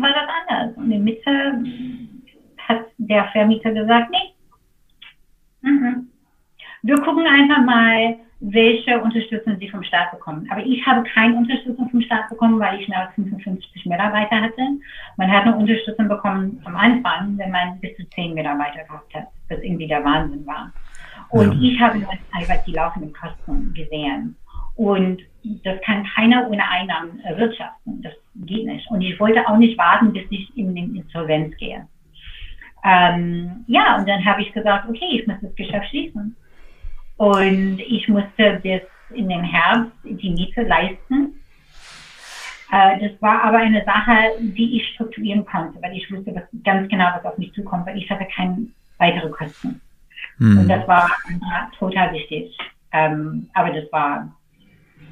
[0.00, 0.76] war das anders.
[0.76, 1.64] Und in Mitte
[2.58, 6.08] hat der Vermieter gesagt, nee, mhm.
[6.82, 10.46] wir gucken einfach mal, welche Unterstützung sie vom Staat bekommen.
[10.50, 14.62] Aber ich habe keine Unterstützung vom Staat bekommen, weil ich nur 55 Mitarbeiter hatte.
[15.16, 19.26] Man hat eine Unterstützung bekommen am Anfang, wenn man bis zu 10 Mitarbeiter gehabt hat,
[19.48, 20.72] was irgendwie der Wahnsinn war.
[21.30, 21.70] Und ja.
[21.70, 24.36] ich habe nur einfach die laufenden Kosten gesehen.
[24.76, 25.22] Und
[25.64, 28.00] das kann keiner ohne Einnahmen erwirtschaften.
[28.02, 28.88] Das geht nicht.
[28.90, 31.88] Und ich wollte auch nicht warten, bis ich in den Insolvenz gehe.
[32.84, 36.36] Ähm, ja, und dann habe ich gesagt, okay, ich muss das Geschäft schließen.
[37.16, 41.40] Und ich musste bis in den Herbst die Miete leisten.
[42.72, 46.88] Äh, das war aber eine Sache, die ich strukturieren konnte, weil ich wusste was, ganz
[46.90, 48.66] genau, was auf mich zukommt, weil ich hatte keine
[48.98, 49.80] weitere Kosten.
[50.38, 50.58] Mhm.
[50.58, 51.10] Und das war
[51.78, 52.56] total wichtig.
[52.92, 54.32] Ähm, aber das war,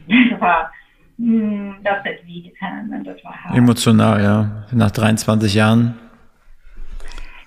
[0.31, 0.73] das war,
[1.17, 3.57] mh, hm, das hat wie getan, das war hart.
[3.57, 4.67] Emotional, ja.
[4.73, 5.95] Nach 23 Jahren.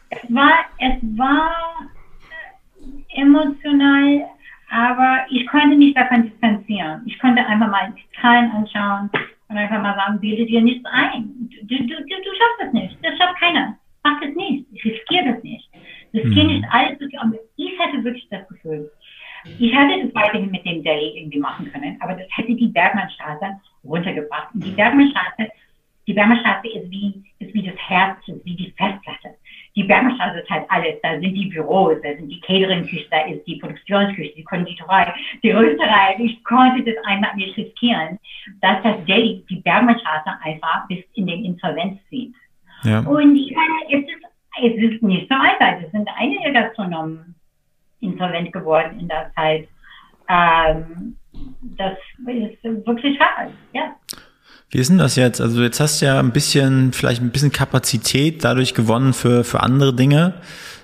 [0.10, 1.52] Es war, es war
[3.10, 4.26] emotional,
[4.70, 7.02] aber ich konnte mich davon distanzieren.
[7.06, 9.10] Ich konnte einfach mal die Zahlen anschauen
[9.48, 11.50] und einfach mal sagen, bilde dir nichts ein.
[11.64, 12.98] Du, du, du, du schaffst das nicht.
[13.02, 13.78] Das schafft keiner.
[14.04, 14.66] Mach das nicht.
[14.74, 15.70] Ich riskiere das nicht.
[16.14, 16.54] Riskiere mhm.
[16.54, 16.98] nicht alles.
[17.20, 18.92] Aber ich hatte wirklich das Gefühl,
[19.60, 23.60] Ich hätte das weiterhin mit dem Delhi irgendwie machen können, aber das hätte die Bergmannstraße
[23.84, 24.54] runtergebracht.
[24.54, 25.50] Und die Bergmannstraße,
[26.06, 29.36] die Bergmannstraße ist wie, ist wie das Herz, ist wie die Festplatte.
[29.78, 30.96] Die Bergmannstraße ist halt alles.
[31.04, 35.14] Da sind die Büros, da sind die Catering-Küche, da ist die Produktionsküche, die Konditorei,
[35.44, 36.18] die Rösterei.
[36.18, 38.18] Ich konnte das einmal nicht riskieren,
[38.62, 42.34] dass das Delhi die Bergmannstraße einfach bis in den Insolvenz zieht.
[42.84, 43.02] Ja.
[43.02, 44.24] Und ich meine, es ist,
[44.64, 45.80] es ist nicht so einfach.
[45.86, 47.36] Es sind einige Gastronomen
[48.00, 49.68] insolvent geworden in der Zeit.
[50.28, 51.18] Ähm,
[51.78, 53.96] das ist wirklich hart, ja.
[54.70, 55.40] Wie ist denn das jetzt?
[55.40, 59.62] Also jetzt hast du ja ein bisschen, vielleicht ein bisschen Kapazität dadurch gewonnen für, für
[59.62, 60.34] andere Dinge.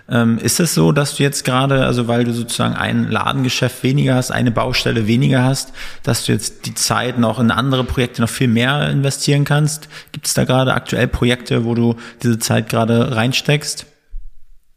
[0.10, 4.16] Ähm, ist es so, dass du jetzt gerade, also weil du sozusagen ein Ladengeschäft weniger
[4.16, 5.74] hast, eine Baustelle weniger hast,
[6.04, 9.88] dass du jetzt die Zeit noch in andere Projekte noch viel mehr investieren kannst?
[10.12, 13.86] Gibt es da gerade aktuell Projekte, wo du diese Zeit gerade reinsteckst?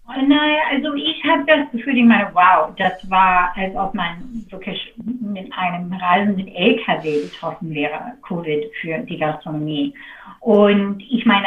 [0.08, 4.94] Naja, also ich habe das Gefühl, ich meine, wow, das war, als ob man wirklich
[4.96, 9.92] mit einem reisenden LKW betroffen wäre, Covid für die Gastronomie.
[10.40, 11.46] Und ich meine,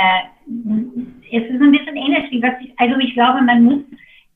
[1.32, 3.84] es ist ein bisschen ähnlich wie was ich, also ich glaube, man muss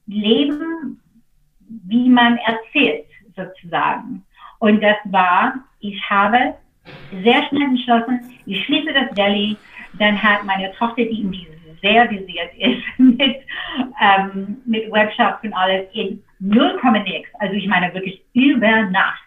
[0.07, 1.01] leben,
[1.85, 3.05] wie man erzählt,
[3.35, 4.23] sozusagen.
[4.59, 6.55] Und das war, ich habe
[7.23, 9.57] sehr schnell entschlossen, ich schließe das Deli,
[9.99, 11.52] dann hat meine Tochter, die in diesem
[11.83, 13.41] sehr visiert ist mit,
[14.01, 17.29] ähm, mit Webshops und alles in 0, nix.
[17.39, 19.21] Also ich meine wirklich über Nacht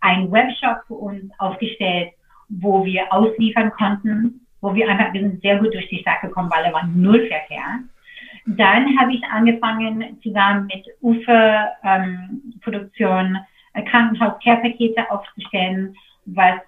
[0.00, 2.12] ein Webshop für uns aufgestellt,
[2.48, 6.50] wo wir ausliefern konnten, wo wir einfach, wir sind sehr gut durch die Stadt gekommen,
[6.50, 7.80] weil da war null Verkehr.
[8.46, 13.38] Dann habe ich angefangen, zusammen mit UFE ähm, Produktion
[13.74, 15.94] äh, Krankenhaus-Care-Pakete aufzustellen,
[16.26, 16.60] was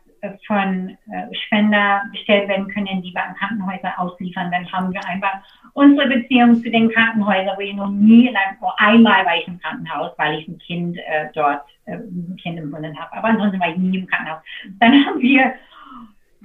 [0.47, 4.51] von äh, Spender bestellt werden können, die wir an Krankenhäuser ausliefern.
[4.51, 5.41] Dann haben wir einfach
[5.75, 10.13] unsere Beziehung zu den Krankenhäusern, wo ich noch nie, nur einmal war ich im Krankenhaus,
[10.19, 13.13] weil ich ein Kind äh, dort, äh, ein Kind im Brunnen habe.
[13.17, 14.43] Aber ansonsten war ich nie im Krankenhaus.
[14.79, 15.55] Dann haben wir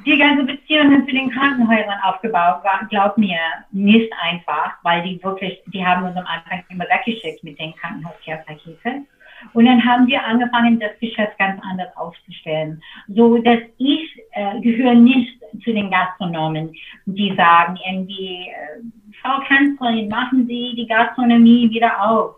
[0.05, 2.63] die ganze Beziehungen zu den Krankenhäusern aufgebaut.
[2.63, 3.39] War, glaub mir,
[3.71, 9.07] nicht einfach, weil die wirklich, die haben uns am Anfang immer weggeschickt mit den Krankenhauskehrpaketen.
[9.53, 12.81] Und dann haben wir angefangen, das Geschäft ganz anders aufzustellen.
[13.07, 16.73] So, dass ich äh, gehöre nicht zu den Gastronomen,
[17.05, 18.81] die sagen irgendwie, äh,
[19.21, 22.35] Frau Kanzlerin, machen Sie die Gastronomie wieder auf.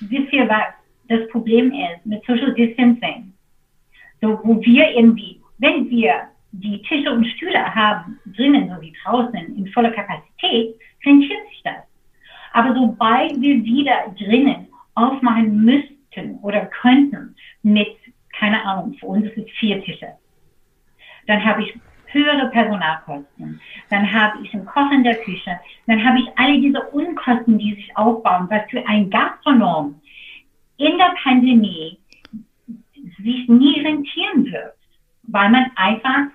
[0.00, 0.74] Wisst ihr was?
[1.08, 3.32] Das Problem ist mit Social Distancing.
[4.20, 9.56] So, wo wir irgendwie, wenn wir die Tische und Stühle haben, drinnen so wie draußen,
[9.56, 11.76] in voller Kapazität, rentiert sich das.
[12.52, 14.66] Aber sobald wir wieder drinnen
[15.00, 17.96] aufmachen müssten oder könnten mit,
[18.38, 20.14] keine Ahnung, für uns ist es vier Tische,
[21.26, 21.74] dann habe ich
[22.06, 26.82] höhere Personalkosten, dann habe ich einen Koch in der Küche, dann habe ich alle diese
[26.90, 30.00] Unkosten, die sich aufbauen, was für ein Gastronom
[30.76, 31.98] in der Pandemie
[33.22, 34.74] sich nie rentieren wird,
[35.24, 36.26] weil man einfach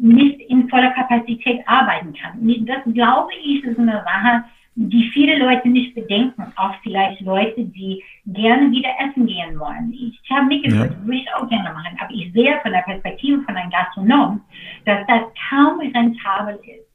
[0.00, 2.66] nicht in voller Kapazität arbeiten kann.
[2.66, 4.44] Das glaube ich, ist eine Sache,
[4.76, 9.92] die viele Leute nicht bedenken, auch vielleicht Leute, die gerne wieder essen gehen wollen.
[9.92, 11.06] Ich habe mir gesagt, ja.
[11.06, 14.40] würde ich auch gerne machen, aber ich sehe von der Perspektive von einem Gastronom,
[14.84, 16.90] dass das kaum rentabel ist.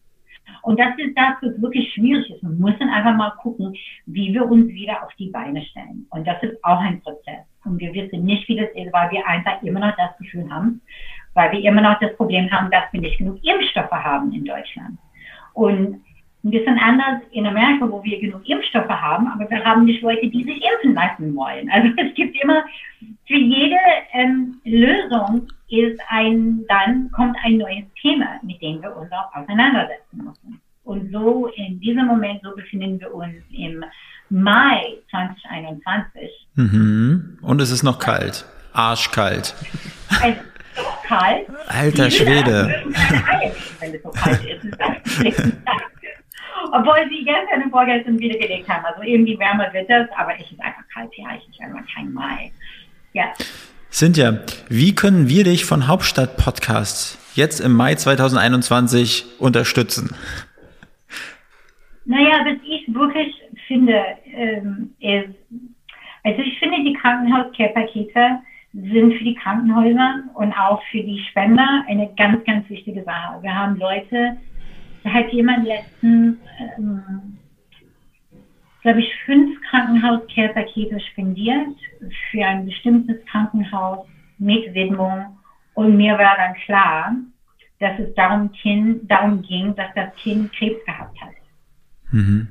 [0.62, 2.42] Und das ist das, was wirklich schwierig ist.
[2.42, 3.76] Wir müssen einfach mal gucken,
[4.08, 6.08] wie wir uns wieder auf die Beine stellen.
[6.10, 7.46] Und das ist auch ein Prozess.
[7.66, 10.82] Und wir wissen nicht, wie das ist, weil wir einfach immer noch das Gefühl haben,
[11.36, 14.98] weil wir immer noch das Problem haben, dass wir nicht genug Impfstoffe haben in Deutschland.
[15.54, 16.02] Und
[16.46, 20.28] ein bisschen anders in Amerika, wo wir genug Impfstoffe haben, aber wir haben nicht Leute,
[20.28, 21.70] die sich impfen lassen wollen.
[21.72, 22.64] Also es gibt immer,
[23.26, 23.78] für jede
[24.14, 30.18] ähm, Lösung ist ein, dann kommt ein neues Thema, mit dem wir uns auch auseinandersetzen
[30.18, 30.62] müssen.
[30.84, 33.84] Und so in diesem Moment, so befinden wir uns im
[34.30, 36.48] Mai 2021.
[36.54, 37.40] Mhm.
[37.42, 38.46] Und es ist noch kalt.
[38.72, 39.56] Arschkalt.
[40.22, 40.40] Also,
[40.76, 41.48] so kalt.
[41.68, 42.84] Alter Schwede.
[43.80, 45.54] Wenn es so kalt ist.
[46.72, 48.86] Obwohl sie gestern und vorgestern wieder gelegt haben.
[48.86, 51.12] Also irgendwie wärmer wird das, aber es ist einfach kalt.
[51.16, 52.52] Ja, ich ist einfach kein Mai.
[53.14, 53.32] Ja.
[53.92, 54.40] Cynthia,
[54.70, 60.16] wie können wir dich von Hauptstadt Podcast jetzt im Mai 2021 unterstützen?
[62.06, 63.34] Naja, was ich wirklich
[63.68, 64.00] finde,
[64.34, 65.36] ähm, ist,
[66.24, 68.40] also ich finde, die Krankenhaus-Care-Pakete
[68.74, 73.42] sind für die Krankenhäuser und auch für die Spender eine ganz, ganz wichtige Sache.
[73.42, 74.38] Wir haben Leute,
[75.06, 76.38] da hat jemand letztens,
[76.78, 77.38] ähm,
[78.82, 81.76] glaube ich, fünf Krankenhaus-Care-Pakete spendiert
[82.32, 84.08] für ein bestimmtes Krankenhaus
[84.40, 85.38] mit Widmung.
[85.76, 87.16] Und mir war dann klar,
[87.80, 91.34] dass es darum, kind, darum ging, dass das Kind Krebs gehabt hat.
[92.12, 92.48] Mhm.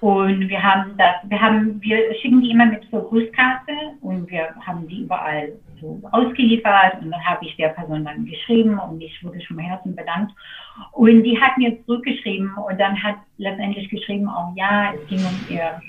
[0.00, 3.72] Und wir haben das, wir haben, wir schicken die immer mit so Grußkarte
[4.02, 8.78] und wir haben die überall so ausgeliefert und dann habe ich der Person dann geschrieben
[8.78, 10.32] und ich wurde schon von Herzen bedankt.
[10.92, 15.46] Und die hat mir zurückgeschrieben und dann hat letztendlich geschrieben, auch ja, es ging um
[15.48, 15.80] ihr,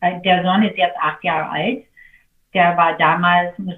[0.00, 1.84] äh, der Sohn ist jetzt acht Jahre alt,
[2.54, 3.76] der war damals, muss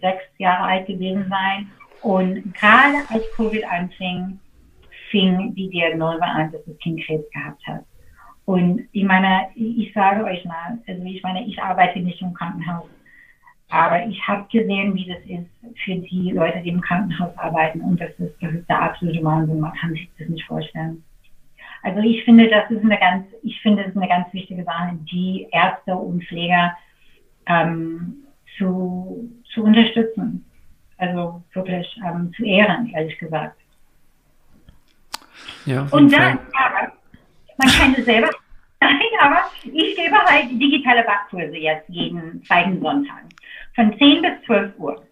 [0.00, 4.38] sechs Jahre alt gewesen sein und gerade als Covid anfing,
[5.10, 7.84] fing die Diagnose an, dass das Kind Krebs gehabt hat.
[8.46, 12.88] Und ich meine, ich sage euch mal, also ich meine, ich arbeite nicht im Krankenhaus,
[13.70, 17.80] aber ich habe gesehen, wie das ist für die Leute, die im Krankenhaus arbeiten.
[17.80, 19.60] Und das ist, das ist der absolute Wahnsinn.
[19.60, 21.02] Man kann sich das nicht vorstellen.
[21.82, 24.98] Also ich finde, das ist eine ganz, ich finde, das ist eine ganz wichtige Sache,
[25.10, 26.74] die Ärzte und Pfleger
[27.46, 28.24] ähm,
[28.56, 30.44] zu, zu unterstützen.
[30.96, 33.58] Also wirklich ähm, zu ehren, ehrlich gesagt.
[35.66, 36.92] Ja, und dann, aber,
[37.58, 38.30] man kann es selber
[38.80, 43.22] Nein, aber ich gebe halt digitale Backkurse jetzt jeden zweiten Sonntag.
[43.74, 45.02] Von 10 bis 12 Uhr.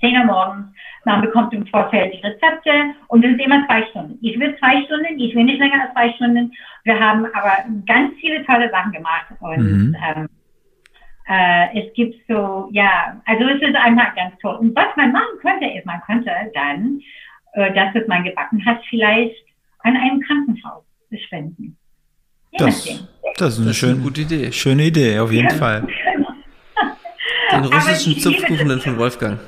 [0.00, 0.66] 10 Uhr morgens.
[1.04, 4.18] Man bekommt im Vorfeld die Rezepte und es ist immer zwei Stunden.
[4.20, 6.52] Ich will zwei Stunden, ich will nicht länger als zwei Stunden.
[6.84, 9.96] Wir haben aber ganz viele tolle Sachen gemacht und mhm.
[10.04, 10.28] ähm,
[11.28, 14.56] äh, es gibt so, ja, also es ist einfach ganz toll.
[14.56, 17.00] Und was man machen könnte, ist, man könnte dann
[17.54, 19.44] äh, das, was man gebacken hat, vielleicht
[19.80, 20.84] an einem Krankenhaus
[21.18, 21.76] spenden.
[22.58, 22.88] Das,
[23.36, 24.52] das ist eine, das schön, eine gute Idee.
[24.52, 25.54] Schöne Idee, auf jeden ja.
[25.54, 25.86] Fall.
[27.52, 29.40] Den russischen Zupfkuchen von Wolfgang.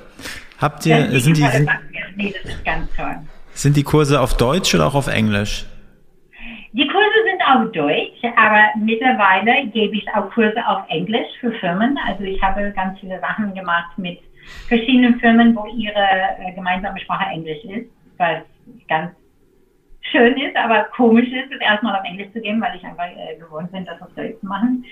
[0.59, 1.69] Habt ihr, ja, sind die, sind,
[2.17, 3.17] nee, das ist ganz toll.
[3.53, 5.67] Sind die Kurse auf Deutsch oder auch auf Englisch?
[6.73, 11.97] Die Kurse sind auf Deutsch, aber mittlerweile gebe ich auch Kurse auf Englisch für Firmen.
[12.07, 14.19] Also ich habe ganz viele Sachen gemacht mit
[14.67, 15.95] verschiedenen Firmen, wo ihre
[16.41, 17.87] äh, gemeinsame Sprache Englisch ist,
[18.19, 18.43] was
[18.89, 19.13] ganz
[20.11, 23.37] schön ist, aber komisch ist, es erstmal auf Englisch zu geben, weil ich einfach äh,
[23.39, 24.85] gewohnt bin, das auf Deutsch zu machen.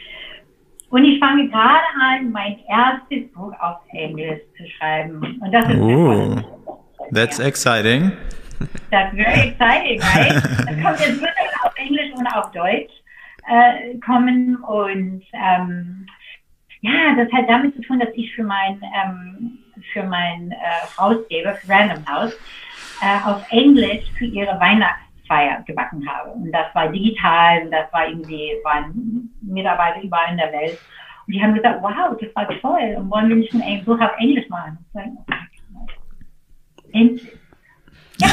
[0.91, 5.41] Und ich fange gerade an, mein erstes Buch auf Englisch zu schreiben.
[5.41, 6.37] Und das ist oh,
[7.13, 8.13] that's exciting.
[8.91, 10.35] That's very exciting, right?
[10.67, 12.93] Das kommt jetzt wirklich auf Englisch und auf Deutsch
[13.49, 16.07] äh, kommen und ähm,
[16.83, 19.59] ja, das hat damit zu tun, dass ich für mein ähm,
[19.93, 20.57] für mein äh,
[20.99, 22.37] Hausgeber, für Random House,
[23.03, 26.31] äh, auf Englisch für ihre Weihnachtsfeier gebacken habe.
[26.31, 30.79] Und das war digital, und das war irgendwie, waren Mitarbeiter überall in der Welt.
[31.27, 32.95] Und die haben gesagt, wow, das war toll.
[32.97, 34.79] Und wollen wir nicht ein Buch auf Englisch machen?
[36.93, 37.33] Endlich.
[38.19, 38.29] Ja.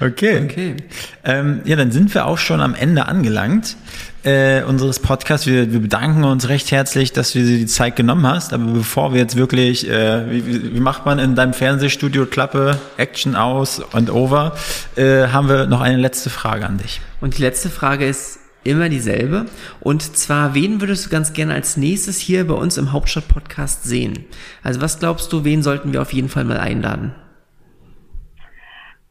[0.06, 0.44] okay.
[0.44, 0.76] okay.
[1.24, 3.76] Ähm, ja, dann sind wir auch schon am Ende angelangt
[4.24, 5.46] äh, unseres Podcasts.
[5.46, 8.52] Wir, wir bedanken uns recht herzlich, dass du dir die Zeit genommen hast.
[8.52, 13.36] Aber bevor wir jetzt wirklich, äh, wie, wie macht man in deinem Fernsehstudio Klappe, Action
[13.36, 14.56] aus und over,
[14.96, 17.00] äh, haben wir noch eine letzte Frage an dich.
[17.20, 19.46] Und die letzte Frage ist immer dieselbe.
[19.80, 24.24] Und zwar, wen würdest du ganz gerne als nächstes hier bei uns im Hauptstadt-Podcast sehen?
[24.62, 27.12] Also was glaubst du, wen sollten wir auf jeden Fall mal einladen?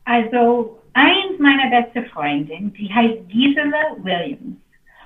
[0.05, 4.57] Also eins meiner beste Freundinnen, die heißt Gisela Williams.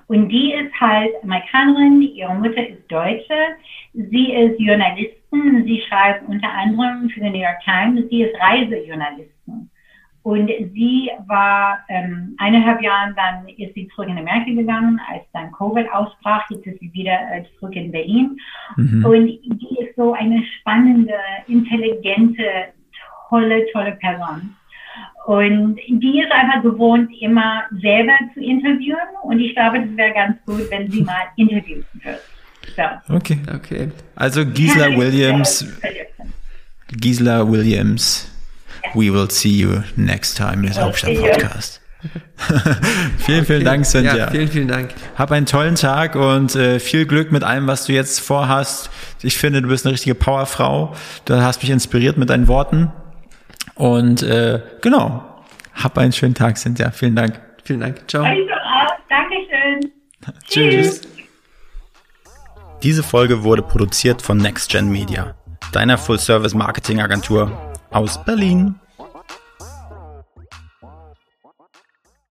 [0.08, 3.56] Und die ist halt Amerikanerin, ihre Mutter ist Deutsche,
[3.94, 9.70] sie ist Journalistin, sie schreibt unter anderem für die New York Times, sie ist Reisejournalistin.
[10.22, 15.52] Und sie war ähm, eineinhalb Jahre, dann ist sie zurück in Amerika gegangen, als dann
[15.52, 18.36] Covid ausbrach, jetzt ist sie wieder äh, zurück in Berlin.
[18.76, 19.06] Mhm.
[19.06, 21.14] Und die ist so eine spannende,
[21.48, 22.44] intelligente,
[23.30, 24.56] tolle, tolle Person.
[25.26, 28.96] Und die ist einfach gewohnt, immer selber zu interviewen.
[29.24, 32.20] Und ich glaube, das wäre ganz gut, wenn sie mal interviewen würde.
[32.76, 33.16] So.
[33.16, 33.90] Okay, okay.
[34.16, 35.66] Also Gisela Williams.
[36.90, 38.32] Gisela Williams.
[38.94, 41.82] We will see you next time in Hauptstadt Podcast.
[43.18, 43.64] vielen, vielen okay.
[43.64, 44.16] Dank, Cynthia.
[44.16, 44.94] Ja, vielen, vielen Dank.
[45.16, 48.92] Hab einen tollen Tag und äh, viel Glück mit allem, was du jetzt vorhast.
[49.24, 50.96] Ich finde, du bist eine richtige Powerfrau.
[51.26, 52.92] Du hast mich inspiriert mit deinen Worten.
[53.74, 55.24] Und äh, genau,
[55.74, 56.92] hab einen schönen Tag, Cynthia.
[56.92, 57.40] Vielen Dank.
[57.64, 58.08] Vielen Dank.
[58.08, 58.24] Ciao.
[59.10, 59.92] Dankeschön.
[60.48, 61.02] Tschüss.
[62.84, 65.36] Diese Folge wurde produziert von NextGen Media,
[65.72, 67.52] deiner Full-Service-Marketing-Agentur
[67.90, 68.76] aus Berlin.